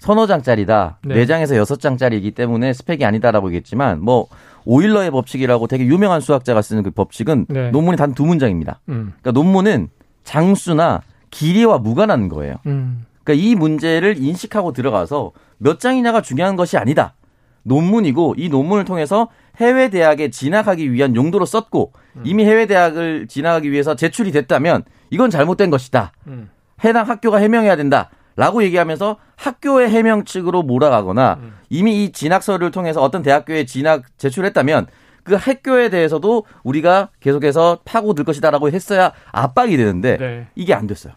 서너 0.00 0.26
장짜리다. 0.26 0.98
네. 1.04 1.14
네 1.14 1.26
장에서 1.26 1.56
여섯 1.56 1.78
장짜리이기 1.78 2.32
때문에 2.32 2.72
스펙이 2.72 3.04
아니다라고 3.04 3.48
얘기했지만 3.48 4.00
뭐 4.02 4.26
오일러의 4.64 5.10
법칙이라고 5.10 5.66
되게 5.66 5.84
유명한 5.84 6.20
수학자가 6.20 6.62
쓰는 6.62 6.82
그 6.82 6.90
법칙은 6.90 7.46
네. 7.48 7.70
논문이 7.70 7.96
단 7.96 8.14
두 8.14 8.24
문장입니다. 8.24 8.80
음. 8.88 9.12
그러니까 9.20 9.32
논문은 9.32 9.88
장수나 10.24 11.02
길이와 11.30 11.78
무관한 11.78 12.28
거예요. 12.28 12.56
음. 12.66 13.04
그러니까 13.22 13.44
이 13.46 13.54
문제를 13.54 14.16
인식하고 14.18 14.72
들어가서 14.72 15.32
몇 15.58 15.78
장이냐가 15.78 16.22
중요한 16.22 16.56
것이 16.56 16.76
아니다. 16.78 17.14
논문이고 17.62 18.36
이 18.38 18.48
논문을 18.48 18.86
통해서 18.86 19.28
해외 19.58 19.90
대학에 19.90 20.30
진학하기 20.30 20.92
위한 20.92 21.14
용도로 21.14 21.44
썼고 21.44 21.92
음. 22.16 22.22
이미 22.24 22.44
해외 22.46 22.64
대학을 22.66 23.26
진학하기 23.28 23.70
위해서 23.70 23.94
제출이 23.96 24.32
됐다면 24.32 24.84
이건 25.10 25.28
잘못된 25.28 25.68
것이다. 25.68 26.12
음. 26.26 26.48
해당 26.82 27.06
학교가 27.06 27.36
해명해야 27.36 27.76
된다. 27.76 28.08
라고 28.36 28.62
얘기하면서 28.62 29.16
학교의 29.36 29.90
해명 29.90 30.24
측으로 30.24 30.62
몰아가거나 30.62 31.38
음. 31.42 31.52
이미 31.68 32.04
이 32.04 32.12
진학서를 32.12 32.70
통해서 32.70 33.02
어떤 33.02 33.22
대학교에 33.22 33.64
진학 33.66 34.02
제출했다면 34.18 34.86
그 35.24 35.34
학교에 35.34 35.90
대해서도 35.90 36.44
우리가 36.62 37.10
계속해서 37.20 37.80
파고들 37.84 38.24
것이다라고 38.24 38.70
했어야 38.70 39.12
압박이 39.32 39.76
되는데 39.76 40.16
네. 40.16 40.46
이게 40.54 40.74
안 40.74 40.86
됐어요. 40.86 41.12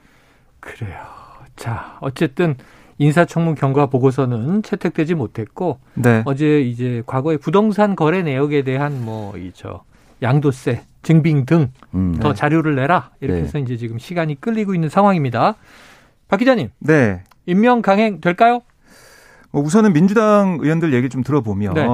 그래요. 0.59 0.97
자, 1.55 1.97
어쨌든 2.01 2.55
인사청문 2.97 3.55
경과 3.55 3.87
보고서는 3.87 4.63
채택되지 4.63 5.15
못했고 5.15 5.79
네. 5.95 6.21
어제 6.25 6.61
이제 6.61 7.01
과거의 7.05 7.37
부동산 7.37 7.95
거래 7.95 8.21
내역에 8.21 8.63
대한 8.63 9.03
뭐 9.03 9.35
이 9.37 9.51
저 9.53 9.83
양도세 10.21 10.83
증빙 11.01 11.45
등더 11.45 11.71
음, 11.95 12.17
네. 12.21 12.33
자료를 12.33 12.75
내라 12.75 13.11
이렇게 13.19 13.39
네. 13.41 13.45
해서 13.45 13.57
이제 13.59 13.75
지금 13.77 13.97
시간이 13.99 14.39
끌리고 14.39 14.73
있는 14.73 14.89
상황입니다. 14.89 15.55
박 16.33 16.37
기자님. 16.37 16.69
네. 16.79 17.21
임명 17.45 17.83
강행 17.83 18.19
될까요? 18.19 18.61
뭐 19.51 19.61
우선은 19.61 19.93
민주당 19.93 20.57
의원들 20.59 20.91
얘기 20.91 21.07
좀 21.07 21.21
들어보면 21.21 21.73
네. 21.75 21.87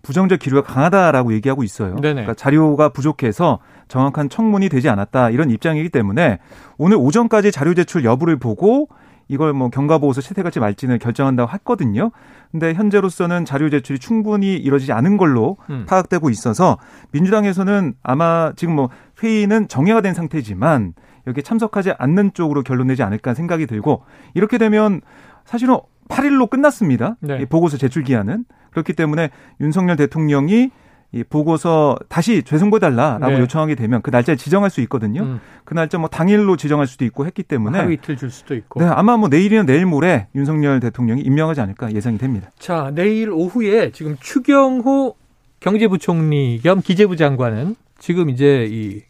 부정적 0.00 0.38
기류가 0.38 0.62
강하다라고 0.62 1.34
얘기하고 1.34 1.62
있어요. 1.62 1.94
그러니까 1.96 2.32
자료가 2.32 2.88
부족해서 2.88 3.58
정확한 3.88 4.30
청문이 4.30 4.70
되지 4.70 4.88
않았다 4.88 5.28
이런 5.28 5.50
입장이기 5.50 5.90
때문에 5.90 6.38
오늘 6.78 6.96
오전까지 6.96 7.52
자료 7.52 7.74
제출 7.74 8.02
여부를 8.02 8.38
보고 8.38 8.88
이걸 9.28 9.52
뭐 9.52 9.68
경과보고서 9.68 10.22
채택할지 10.22 10.58
말지는 10.58 10.98
결정한다고 10.98 11.50
했거든요. 11.52 12.12
근데 12.50 12.72
현재로서는 12.72 13.44
자료 13.44 13.68
제출이 13.68 13.98
충분히 13.98 14.56
이루어지지 14.56 14.92
않은 14.92 15.18
걸로 15.18 15.58
음. 15.68 15.84
파악되고 15.86 16.30
있어서 16.30 16.78
민주당에서는 17.10 17.92
아마 18.02 18.52
지금 18.56 18.74
뭐 18.74 18.88
회의는 19.22 19.68
정회가 19.68 20.00
된 20.00 20.14
상태지만 20.14 20.94
여기에 21.26 21.42
참석하지 21.42 21.92
않는 21.98 22.32
쪽으로 22.34 22.62
결론 22.62 22.88
내지 22.88 23.02
않을까 23.02 23.34
생각이 23.34 23.66
들고 23.66 24.04
이렇게 24.34 24.58
되면 24.58 25.00
사실은 25.44 25.78
8일로 26.08 26.50
끝났습니다. 26.50 27.16
네. 27.20 27.44
보고서 27.46 27.76
제출 27.76 28.02
기한은. 28.02 28.44
그렇기 28.70 28.94
때문에 28.94 29.30
윤석열 29.60 29.96
대통령이 29.96 30.70
이 31.14 31.24
보고서 31.24 31.98
다시 32.08 32.42
죄송해달라라고 32.42 33.34
네. 33.34 33.40
요청하게 33.40 33.74
되면 33.74 34.00
그 34.00 34.08
날짜를 34.08 34.38
지정할 34.38 34.70
수 34.70 34.80
있거든요. 34.82 35.22
음. 35.22 35.40
그 35.64 35.74
날짜 35.74 35.98
뭐 35.98 36.08
당일로 36.08 36.56
지정할 36.56 36.86
수도 36.86 37.04
있고 37.04 37.26
했기 37.26 37.42
때문에 37.42 37.78
하루 37.78 37.92
이틀 37.92 38.16
줄 38.16 38.30
수도 38.30 38.54
있고. 38.54 38.80
네, 38.80 38.86
아마 38.86 39.18
뭐 39.18 39.28
내일이나 39.28 39.64
내일 39.64 39.84
모레 39.84 40.28
윤석열 40.34 40.80
대통령이 40.80 41.20
임명하지 41.20 41.60
않을까 41.60 41.92
예상이 41.92 42.16
됩니다. 42.16 42.50
자, 42.58 42.90
내일 42.94 43.30
오후에 43.30 43.92
지금 43.92 44.16
추경호 44.20 45.16
경제부총리 45.60 46.60
겸 46.62 46.80
기재부 46.80 47.16
장관은 47.16 47.76
지금 47.98 48.30
이제 48.30 48.66
이 48.70 49.02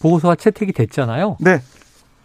보고서가 0.00 0.34
채택이 0.34 0.72
됐잖아요. 0.72 1.36
네. 1.40 1.60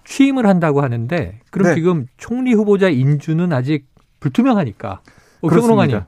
취임을 0.06 0.48
한다고 0.48 0.82
하는데 0.82 1.40
그럼 1.52 1.70
네. 1.70 1.76
지금 1.76 2.08
총리 2.18 2.54
후보자 2.54 2.90
인준은 2.90 3.54
아직 3.54 3.86
불투명하니까. 4.20 5.02
어, 5.42 5.48
그렇습니다. 5.48 6.08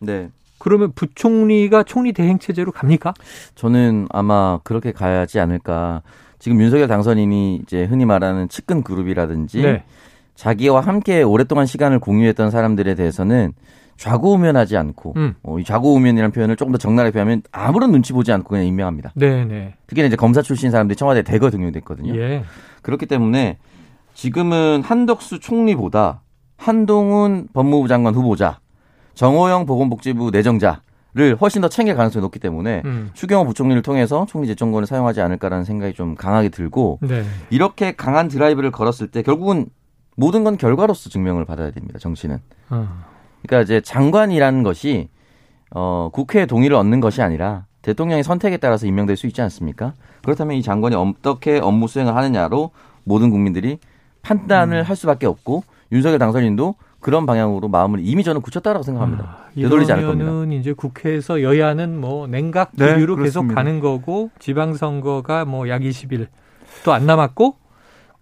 네. 0.00 0.28
그러면 0.58 0.92
부총리가 0.92 1.84
총리 1.84 2.12
대행 2.12 2.38
체제로 2.38 2.72
갑니까? 2.72 3.14
저는 3.54 4.08
아마 4.10 4.58
그렇게 4.64 4.92
가야지 4.92 5.38
않을까. 5.38 6.02
지금 6.38 6.60
윤석열 6.60 6.88
당선인이 6.88 7.56
이제 7.62 7.84
흔히 7.84 8.04
말하는 8.04 8.48
측근 8.48 8.82
그룹이라든지 8.82 9.62
네. 9.62 9.84
자기와 10.34 10.80
함께 10.80 11.22
오랫동안 11.22 11.66
시간을 11.66 11.98
공유했던 12.00 12.50
사람들에 12.50 12.94
대해서는 12.94 13.52
좌고우면하지 13.98 14.76
않고 14.76 15.14
음. 15.16 15.34
어, 15.42 15.58
이 15.58 15.64
좌고우면이라는 15.64 16.32
표현을 16.32 16.56
조금 16.56 16.72
더 16.72 16.78
적나라하게 16.78 17.12
표현하면 17.12 17.42
아무런 17.52 17.90
눈치 17.90 18.12
보지 18.12 18.32
않고 18.32 18.48
그냥 18.48 18.64
임명합니다. 18.66 19.12
네네. 19.14 19.44
네. 19.44 19.74
특히 19.86 20.06
이제 20.06 20.16
검사 20.16 20.40
출신 20.40 20.70
사람들이 20.70 20.96
청와대에 20.96 21.22
대거 21.22 21.50
등용됐거든요. 21.50 22.16
예. 22.16 22.44
그렇기 22.82 23.06
때문에 23.06 23.58
지금은 24.14 24.82
한덕수 24.84 25.40
총리보다 25.40 26.22
한동훈 26.56 27.48
법무부 27.52 27.88
장관 27.88 28.14
후보자, 28.14 28.60
정호영 29.14 29.66
보건복지부 29.66 30.30
내정자 30.30 30.80
를 31.14 31.36
훨씬 31.40 31.62
더 31.62 31.68
챙길 31.68 31.96
가능성이 31.96 32.20
높기 32.20 32.38
때문에 32.38 32.82
음. 32.84 33.10
추경호 33.14 33.46
부총리를 33.46 33.80
통해서 33.80 34.26
총리 34.28 34.46
제청권을 34.46 34.86
사용하지 34.86 35.22
않을까라는 35.22 35.64
생각이 35.64 35.94
좀 35.94 36.14
강하게 36.14 36.50
들고 36.50 36.98
네. 37.00 37.24
이렇게 37.48 37.92
강한 37.92 38.28
드라이브를 38.28 38.70
걸었을 38.70 39.08
때 39.08 39.22
결국은 39.22 39.66
모든 40.16 40.44
건 40.44 40.58
결과로서 40.58 41.08
증명을 41.08 41.46
받아야 41.46 41.70
됩니다. 41.70 41.98
정치는. 41.98 42.38
어. 42.68 42.88
그러니까 43.46 43.62
이제 43.62 43.80
장관이라는 43.80 44.62
것이 44.62 45.08
어, 45.70 46.10
국회의 46.12 46.46
동의를 46.46 46.76
얻는 46.76 47.00
것이 47.00 47.22
아니라 47.22 47.66
대통령의 47.82 48.24
선택에 48.24 48.56
따라서 48.56 48.86
임명될 48.86 49.16
수 49.16 49.26
있지 49.26 49.40
않습니까? 49.42 49.94
그렇다면 50.22 50.56
이 50.56 50.62
장관이 50.62 50.94
어떻게 50.96 51.58
업무 51.58 51.88
수행을 51.88 52.14
하느냐로 52.16 52.70
모든 53.04 53.30
국민들이 53.30 53.78
판단을 54.22 54.78
음. 54.78 54.82
할 54.82 54.96
수밖에 54.96 55.26
없고 55.26 55.62
윤석열 55.92 56.18
당선인도 56.18 56.74
그런 57.00 57.26
방향으로 57.26 57.68
마음을 57.68 58.00
이미 58.02 58.24
저는 58.24 58.40
굳혔다라고 58.42 58.82
생각합니다. 58.82 59.24
아, 59.24 59.50
되돌리지 59.54 59.92
않을 59.92 60.06
겁니다. 60.06 60.56
이제 60.56 60.72
국회에서 60.72 61.42
여야는 61.42 61.98
뭐 62.00 62.26
냉각 62.26 62.72
기류로 62.72 63.16
네, 63.16 63.22
계속 63.22 63.46
가는 63.54 63.78
거고 63.80 64.30
지방선거가 64.40 65.44
뭐 65.44 65.68
약 65.68 65.82
20일 65.82 66.26
또 66.84 66.92
안 66.92 67.06
남았고 67.06 67.56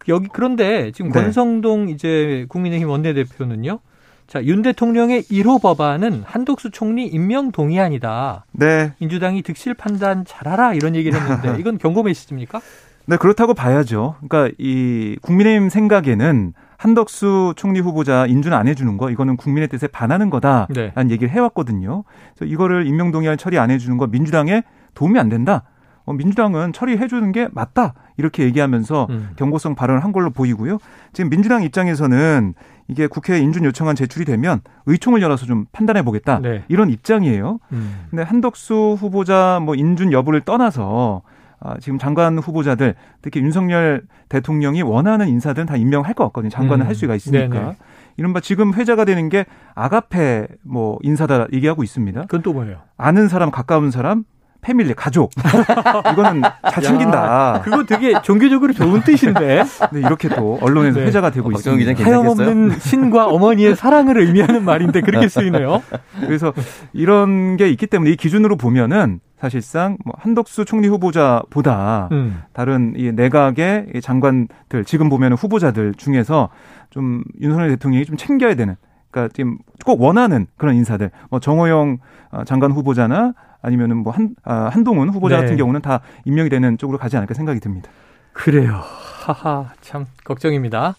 여기 0.09 0.29
그런데 0.33 0.92
지금 0.92 1.11
네. 1.11 1.20
권성동 1.20 1.88
이제 1.88 2.44
국민의힘 2.50 2.88
원내대표는요. 2.88 3.81
자, 4.26 4.42
윤 4.44 4.62
대통령의 4.62 5.22
1호 5.22 5.62
법안은 5.62 6.24
한독수 6.26 6.70
총리 6.70 7.06
임명 7.06 7.52
동의안이다. 7.52 8.44
네. 8.52 8.92
민주당이 8.98 9.42
득실 9.42 9.74
판단 9.74 10.24
잘하라 10.24 10.74
이런 10.74 10.96
얘기를 10.96 11.20
했는데 11.20 11.56
이건 11.60 11.78
경고 11.78 12.02
메시지입니까? 12.02 12.60
네, 13.06 13.16
그렇다고 13.16 13.54
봐야죠. 13.54 14.16
그러니까 14.26 14.52
이 14.58 15.16
국민의힘 15.22 15.68
생각에는 15.68 16.54
한덕수 16.76 17.54
총리 17.56 17.78
후보자 17.78 18.26
인준 18.26 18.52
안 18.52 18.66
해주는 18.66 18.96
거 18.96 19.10
이거는 19.10 19.36
국민의 19.36 19.68
뜻에 19.68 19.86
반하는 19.86 20.28
거다라는 20.28 20.66
네. 20.74 21.10
얘기를 21.10 21.30
해왔거든요. 21.32 22.02
그래서 22.36 22.52
이거를 22.52 22.86
임명동의안 22.86 23.38
처리 23.38 23.58
안 23.58 23.70
해주는 23.70 23.96
거 23.96 24.08
민주당에 24.08 24.64
도움이 24.94 25.20
안 25.20 25.28
된다. 25.28 25.62
어, 26.06 26.12
민주당은 26.12 26.72
처리해 26.72 27.08
주는 27.08 27.32
게 27.32 27.48
맞다 27.52 27.94
이렇게 28.16 28.44
얘기하면서 28.44 29.08
음. 29.10 29.30
경고성 29.36 29.74
발언을 29.74 30.02
한 30.02 30.12
걸로 30.12 30.30
보이고요. 30.30 30.78
지금 31.12 31.28
민주당 31.28 31.62
입장에서는 31.62 32.54
이게 32.88 33.08
국회 33.08 33.38
인준 33.38 33.64
요청안 33.64 33.96
제출이 33.96 34.24
되면 34.24 34.60
의총을 34.86 35.20
열어서 35.20 35.44
좀 35.44 35.66
판단해 35.72 36.02
보겠다 36.02 36.38
네. 36.40 36.62
이런 36.68 36.88
입장이에요. 36.90 37.58
음. 37.72 38.06
근데 38.08 38.22
한덕수 38.22 38.96
후보자 38.98 39.60
뭐 39.60 39.74
인준 39.74 40.12
여부를 40.12 40.42
떠나서 40.42 41.22
아, 41.58 41.76
지금 41.80 41.98
장관 41.98 42.38
후보자들 42.38 42.94
특히 43.22 43.40
윤석열 43.40 44.02
대통령이 44.28 44.82
원하는 44.82 45.26
인사들은 45.28 45.66
다 45.66 45.76
임명할 45.76 46.14
것 46.14 46.24
같거든요. 46.26 46.50
장관을 46.50 46.84
음. 46.84 46.88
할 46.88 46.94
수가 46.94 47.14
있으니까. 47.16 47.58
네네. 47.58 47.76
이른바 48.18 48.40
지금 48.40 48.72
회자가 48.74 49.04
되는 49.04 49.28
게 49.28 49.44
아가페 49.74 50.46
뭐 50.62 50.98
인사다 51.02 51.48
얘기하고 51.52 51.82
있습니다. 51.82 52.22
그건 52.22 52.42
또 52.42 52.52
뭐예요? 52.52 52.78
아는 52.96 53.28
사람, 53.28 53.50
가까운 53.50 53.90
사람, 53.90 54.24
패밀리 54.66 54.94
가족 54.94 55.31
이거는 56.12 56.42
잘 56.72 56.83
챙긴다. 56.83 57.18
야, 57.18 57.61
그거 57.62 57.85
되게 57.85 58.20
종교적으로 58.20 58.72
좋은 58.72 59.00
뜻인데. 59.02 59.62
네, 59.92 60.00
이렇게 60.00 60.29
또 60.29 60.59
언론에서 60.61 60.98
네. 60.98 61.07
회자가 61.07 61.31
되고 61.31 61.48
어, 61.48 61.52
있습니다. 61.52 62.02
하염없는 62.02 62.81
신과 62.81 63.29
어머니의 63.29 63.76
사랑을 63.76 64.18
의미하는 64.18 64.64
말인데 64.64 65.02
그렇게 65.02 65.29
쓰이네요. 65.29 65.85
그래서 66.18 66.52
이런 66.92 67.57
게 67.57 67.68
있기 67.68 67.87
때문에 67.87 68.11
이 68.11 68.16
기준으로 68.16 68.57
보면은 68.57 69.20
사실상 69.38 69.98
뭐 70.05 70.14
한덕수 70.18 70.64
총리 70.64 70.88
후보자보다 70.88 72.09
음. 72.11 72.42
다른 72.52 72.94
이 72.96 73.12
내각의 73.12 74.00
장관들 74.02 74.85
지금 74.85 75.09
보면 75.09 75.35
후보자들 75.35 75.94
중에서 75.94 76.48
좀 76.90 77.22
윤석열 77.40 77.68
대통령이 77.68 78.05
좀 78.05 78.16
챙겨야 78.16 78.57
되는 78.57 78.74
그러니까 79.12 79.33
지금 79.33 79.59
꼭 79.85 80.00
원하는 80.00 80.48
그런 80.57 80.74
인사들 80.74 81.12
뭐 81.31 81.38
정호영 81.38 81.98
어, 82.33 82.44
장관 82.44 82.72
후보자나 82.72 83.35
아니면은 83.62 83.98
뭐 83.98 84.12
한 84.12 84.34
아, 84.44 84.68
한동훈 84.72 85.08
후보자 85.10 85.36
네. 85.36 85.42
같은 85.42 85.56
경우는 85.56 85.82
다 85.82 86.00
임명이 86.24 86.48
되는 86.48 86.78
쪽으로 86.78 86.98
가지 86.98 87.16
않을까 87.16 87.34
생각이 87.34 87.60
듭니다. 87.60 87.90
그래요. 88.32 88.82
하하 89.24 89.72
참 89.80 90.06
걱정입니다. 90.24 90.94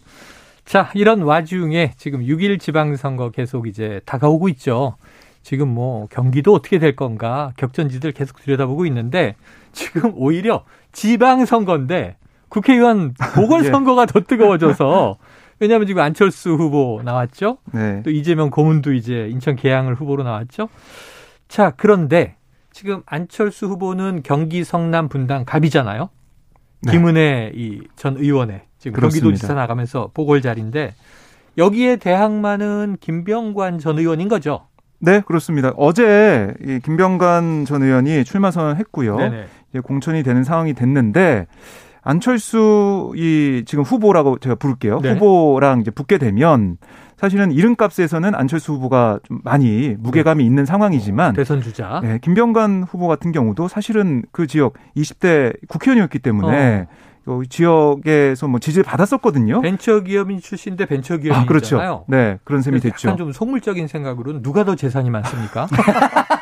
자, 0.66 0.90
이런 0.96 1.22
와중에 1.22 1.94
지금 1.98 2.22
6일 2.22 2.60
지방선거 2.60 3.30
계속 3.32 3.68
이제 3.68 4.02
다가오고 4.06 4.50
있죠. 4.50 4.96
지금 5.42 5.70
뭐 5.70 6.08
경기도 6.10 6.54
어떻게 6.54 6.78
될 6.78 6.96
건가 6.96 7.54
격전지들 7.56 8.12
계속 8.12 8.42
들여다보고 8.42 8.86
있는데 8.88 9.36
지금 9.72 10.12
오히려 10.16 10.66
지방선거인데 10.92 12.18
국회의원 12.50 13.14
보궐선거가 13.36 14.02
예. 14.04 14.06
더 14.08 14.20
뜨거워져서 14.22 15.18
왜냐하면 15.60 15.88
지금 15.88 16.02
안철수 16.02 16.52
후보 16.52 17.02
나왔죠. 17.04 17.60
네. 17.74 18.02
또 18.04 18.12
이재명 18.12 18.50
고문도 18.50 18.94
이제 18.94 19.28
인천 19.32 19.56
계양을 19.56 19.96
후보로 19.96 20.24
나왔죠. 20.24 20.68
자 21.48 21.72
그런데 21.78 22.36
지금 22.78 23.02
안철수 23.08 23.66
후보는 23.66 24.22
경기 24.24 24.64
성남 24.64 25.10
분당 25.10 25.46
갑이잖아요. 25.46 26.10
네. 26.84 26.92
김은혜 26.92 27.52
이전 27.56 28.18
의원의 28.18 28.66
지금 28.78 29.02
경기도지사 29.02 29.56
나가면서 29.56 30.12
보궐 30.14 30.44
자리인데 30.44 30.94
여기에 31.58 31.96
대항마는 31.96 32.98
김병관 33.00 33.80
전 33.80 33.98
의원인 33.98 34.28
거죠. 34.28 34.68
네, 35.00 35.22
그렇습니다. 35.22 35.74
어제 35.76 36.54
이 36.62 36.80
김병관 36.84 37.66
전 37.66 37.82
의원이 37.82 38.24
출마 38.26 38.52
선언했고요. 38.52 39.18
이제 39.72 39.80
공천이 39.80 40.22
되는 40.22 40.44
상황이 40.44 40.76
됐는데 40.76 41.48
안철수 42.04 43.12
이 43.16 43.64
지금 43.66 43.84
후보라고 43.84 44.38
제가 44.38 44.54
부를게요. 44.54 45.00
네. 45.02 45.14
후보랑 45.14 45.82
이제 45.82 45.90
붙게 45.90 46.20
되면 46.20 46.78
사실은 47.18 47.52
이름값에서는 47.52 48.36
안철수 48.36 48.74
후보가 48.74 49.20
좀 49.24 49.40
많이 49.44 49.96
무게감이 49.98 50.46
있는 50.46 50.66
상황이지만 50.66 51.34
대선 51.34 51.62
주자. 51.62 52.00
네, 52.04 52.20
김병관 52.22 52.86
후보 52.88 53.08
같은 53.08 53.32
경우도 53.32 53.68
사실은 53.68 54.24
그 54.32 54.46
지역 54.46 54.74
20대 54.96 55.56
국회의원이었기 55.68 56.20
때문에 56.20 56.88
어. 56.88 57.08
그 57.26 57.44
지역에서 57.50 58.48
뭐 58.48 58.60
지지를 58.60 58.84
받았었거든요. 58.84 59.62
벤처기업인 59.62 60.40
출신인데 60.40 60.86
벤처기업이잖아요. 60.86 61.44
아, 61.44 61.46
그렇죠. 61.46 62.06
네, 62.08 62.40
그런 62.46 62.62
셈이 62.62 62.80
됐죠. 62.80 63.10
약간 63.10 63.18
좀 63.18 63.32
속물적인 63.34 63.88
생각으로는 63.88 64.42
누가 64.42 64.64
더 64.64 64.76
재산이 64.76 65.10
많습니까? 65.10 65.68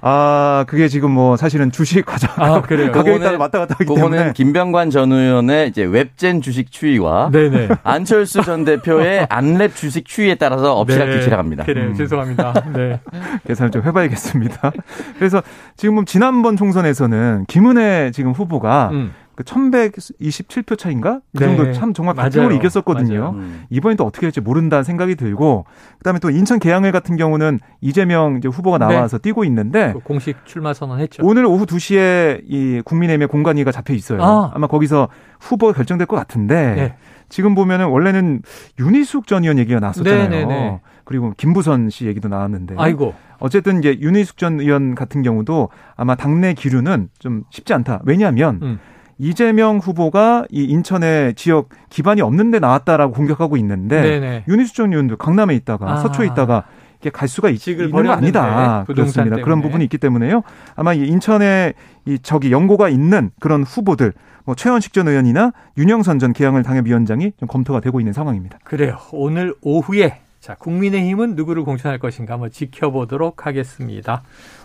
아, 0.00 0.64
그게 0.68 0.88
지금 0.88 1.10
뭐 1.10 1.36
사실은 1.36 1.70
주식 1.70 2.04
과정 2.06 2.30
아, 2.36 2.62
그래요. 2.62 2.92
가격에 2.92 3.18
따라 3.18 3.38
왔다 3.38 3.58
갔다 3.58 3.74
하기 3.78 3.94
때문에 3.94 4.32
김병관 4.32 4.90
전 4.90 5.12
의원의 5.12 5.68
이제 5.68 5.82
웹젠 5.84 6.40
주식 6.40 6.70
추이와 6.70 7.30
네네. 7.32 7.68
안철수 7.82 8.42
전 8.42 8.64
대표의 8.64 9.26
안랩 9.30 9.74
주식 9.74 10.06
추이에 10.06 10.34
따라서 10.36 10.74
엎치락뒤치락 10.76 11.38
합니다. 11.38 11.64
네, 11.64 11.72
그래요. 11.72 11.88
음. 11.90 11.94
죄송합니다. 11.94 12.52
네. 12.74 13.00
계산을 13.46 13.70
좀 13.70 13.78
해 13.84 13.92
봐야겠습니다. 13.92 14.72
그래서 15.18 15.42
지금 15.76 16.04
지난번 16.04 16.56
총선에서는 16.56 17.44
김은혜 17.48 18.10
지금 18.12 18.32
후보가 18.32 18.90
음. 18.92 19.12
그 19.38 19.44
1127표 19.44 20.76
차인가? 20.76 21.20
그 21.32 21.44
정도 21.44 21.62
네. 21.62 21.72
참 21.72 21.94
정말 21.94 22.16
박빙으로 22.16 22.56
이겼었거든요. 22.56 23.34
음. 23.36 23.66
이번에 23.70 23.94
또 23.94 24.04
어떻게 24.04 24.22
될지 24.22 24.40
모른다는 24.40 24.82
생각이 24.82 25.14
들고 25.14 25.64
그다음에 25.98 26.18
또 26.18 26.28
인천 26.28 26.58
계양을 26.58 26.90
같은 26.90 27.16
경우는 27.16 27.60
이재명 27.80 28.38
이제 28.38 28.48
후보가 28.48 28.78
네. 28.78 28.86
나와서 28.86 29.18
네. 29.18 29.22
뛰고 29.22 29.44
있는데 29.44 29.92
그 29.92 30.00
공식 30.00 30.44
출마 30.44 30.74
선언했죠. 30.74 31.22
오늘 31.24 31.46
오후 31.46 31.66
2시에 31.66 32.42
이 32.48 32.82
국민의힘의 32.84 33.28
공관위가 33.28 33.70
잡혀 33.70 33.94
있어요. 33.94 34.20
아. 34.24 34.58
마 34.58 34.66
거기서 34.66 35.06
후보가 35.38 35.72
결정될 35.72 36.08
것 36.08 36.16
같은데 36.16 36.74
네. 36.74 36.96
지금 37.28 37.54
보면은 37.54 37.86
원래는 37.86 38.42
윤희숙 38.80 39.28
전 39.28 39.44
의원 39.44 39.60
얘기가 39.60 39.78
나왔었잖아요. 39.78 40.30
네네네. 40.30 40.46
네, 40.46 40.52
네. 40.52 40.80
그리고 41.04 41.32
김부선 41.36 41.90
씨 41.90 42.06
얘기도 42.06 42.28
나왔는데. 42.28 42.74
아이고. 42.76 43.14
어쨌든 43.38 43.78
이제 43.78 43.96
윤희숙 44.00 44.36
전 44.36 44.58
의원 44.58 44.96
같은 44.96 45.22
경우도 45.22 45.68
아마 45.94 46.16
당내 46.16 46.54
기류는 46.54 47.10
좀 47.20 47.44
쉽지 47.50 47.72
않다. 47.72 48.00
왜냐하면 48.04 48.58
음. 48.62 48.78
이재명 49.18 49.78
후보가 49.78 50.46
이 50.50 50.64
인천의 50.64 51.34
지역 51.34 51.68
기반이 51.90 52.22
없는데 52.22 52.60
나왔다라고 52.60 53.12
공격하고 53.12 53.56
있는데 53.56 54.44
윤희수 54.48 54.74
전 54.74 54.92
의원도 54.92 55.16
강남에 55.16 55.54
있다가 55.56 55.92
아. 55.92 55.96
서초에 55.98 56.26
있다가 56.26 56.64
이게 57.00 57.10
갈 57.10 57.28
수가 57.28 57.48
있, 57.50 57.66
있는 57.66 57.90
거 57.90 58.10
아니다. 58.10 58.84
그렇습니다. 58.86 59.24
때문에. 59.24 59.42
그런 59.42 59.60
부분이 59.62 59.84
있기 59.84 59.98
때문에요. 59.98 60.42
아마 60.74 60.94
이 60.94 61.06
인천에 61.06 61.74
이 62.06 62.18
저기 62.22 62.50
연고가 62.50 62.88
있는 62.88 63.30
그런 63.40 63.62
후보들 63.62 64.12
뭐 64.44 64.54
최원식 64.54 64.92
전 64.92 65.06
의원이나 65.06 65.52
윤영선 65.76 66.18
전 66.18 66.32
계양을 66.32 66.62
당협위원장이 66.62 67.32
좀 67.38 67.48
검토가 67.48 67.80
되고 67.80 68.00
있는 68.00 68.12
상황입니다. 68.12 68.58
그래요. 68.64 68.98
오늘 69.12 69.54
오후에 69.62 70.20
자 70.40 70.54
국민의힘은 70.54 71.34
누구를 71.34 71.64
공천할 71.64 71.98
것인가 71.98 72.34
한번 72.34 72.50
지켜보도록 72.50 73.46
하겠습니다. 73.46 74.22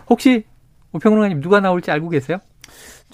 혹시 0.08 0.44
오평론가님 0.92 1.40
누가 1.40 1.60
나올지 1.60 1.90
알고 1.90 2.08
계세요? 2.08 2.38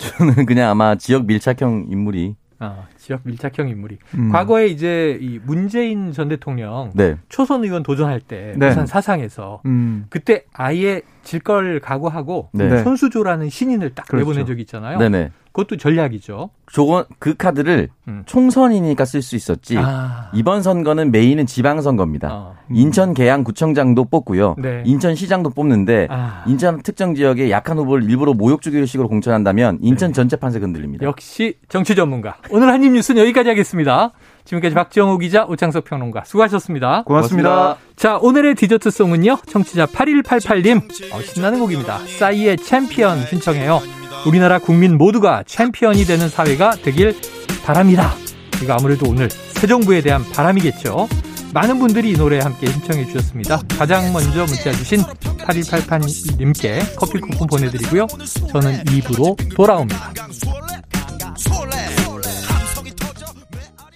저는 0.00 0.46
그냥 0.46 0.70
아마 0.70 0.94
지역 0.96 1.26
밀착형 1.26 1.86
인물이 1.90 2.34
아, 2.62 2.84
지역 2.98 3.22
밀착형 3.24 3.68
인물이. 3.70 3.96
음. 4.16 4.30
과거에 4.30 4.66
이제 4.66 5.16
이 5.20 5.38
문재인 5.42 6.12
전 6.12 6.28
대통령 6.28 6.90
네. 6.94 7.16
초선 7.30 7.64
의원 7.64 7.82
도전할 7.82 8.20
때 8.20 8.54
네. 8.58 8.68
부산 8.68 8.86
사상에서 8.86 9.62
음. 9.64 10.04
그때 10.10 10.44
아예 10.52 11.00
질 11.22 11.40
걸 11.40 11.80
각오하고 11.80 12.50
네. 12.52 12.82
손수조라는 12.82 13.48
신인을 13.48 13.94
딱 13.94 14.06
그렇죠. 14.08 14.26
내보낸 14.28 14.46
적이 14.46 14.60
있잖아요. 14.62 14.98
네네. 14.98 15.30
그것도 15.52 15.76
전략이죠. 15.76 16.50
저거 16.72 17.04
그 17.18 17.34
카드를 17.36 17.88
음. 18.06 18.22
총선이니까 18.26 19.04
쓸 19.04 19.22
수 19.22 19.34
있었지. 19.34 19.76
아. 19.78 20.30
이번 20.32 20.62
선거는 20.62 21.10
메인은 21.10 21.46
지방선거입니다. 21.46 22.28
어. 22.32 22.56
음. 22.70 22.76
인천 22.76 23.14
계양 23.14 23.42
구청장도 23.42 24.04
뽑고요. 24.04 24.54
네. 24.58 24.82
인천 24.86 25.14
시장도 25.16 25.50
뽑는데 25.50 26.06
아. 26.10 26.44
인천 26.46 26.82
특정 26.82 27.14
지역의 27.14 27.50
약한 27.50 27.78
후보를 27.78 28.08
일부러 28.08 28.32
모욕 28.32 28.62
주기식으로 28.62 29.08
공천한다면 29.08 29.78
인천 29.82 30.10
네. 30.10 30.14
전체 30.14 30.36
판세 30.36 30.60
흔들립니다. 30.60 31.04
역시 31.04 31.56
정치 31.68 31.96
전문가. 31.96 32.36
오늘 32.50 32.68
한입 32.72 32.92
뉴스는 32.92 33.20
여기까지 33.22 33.48
하겠습니다. 33.48 34.12
지금까지 34.44 34.74
박정호 34.74 35.18
기자, 35.18 35.44
오창석 35.44 35.84
평론가 35.84 36.24
수고하셨습니다. 36.24 37.02
고맙습니다. 37.04 37.50
고맙습니다. 37.50 37.94
자, 37.96 38.18
오늘의 38.18 38.54
디저트송은요. 38.54 39.38
청취자 39.46 39.86
8188님. 39.86 41.12
어, 41.12 41.22
신나는 41.22 41.58
곡입니다. 41.60 41.98
싸이의 41.98 42.56
챔피언 42.56 43.24
신청해요. 43.26 43.99
우리나라 44.26 44.58
국민 44.58 44.98
모두가 44.98 45.42
챔피언이 45.46 46.04
되는 46.04 46.28
사회가 46.28 46.76
되길 46.82 47.16
바랍니다. 47.64 48.14
이거 48.62 48.74
아무래도 48.74 49.08
오늘 49.08 49.28
새 49.30 49.66
정부에 49.66 50.02
대한 50.02 50.22
바람이겠죠. 50.30 51.08
많은 51.52 51.78
분들이 51.78 52.10
이 52.10 52.14
노래 52.14 52.38
함께 52.38 52.66
신청해 52.66 53.06
주셨습니다. 53.06 53.60
가장 53.76 54.12
먼저 54.12 54.44
문자 54.44 54.70
주신 54.72 55.02
8188님께 55.02 56.96
커피 56.96 57.18
쿠폰 57.18 57.48
보내드리고요. 57.48 58.06
저는 58.52 58.84
2부로 58.84 59.36
돌아옵니다. 59.54 60.12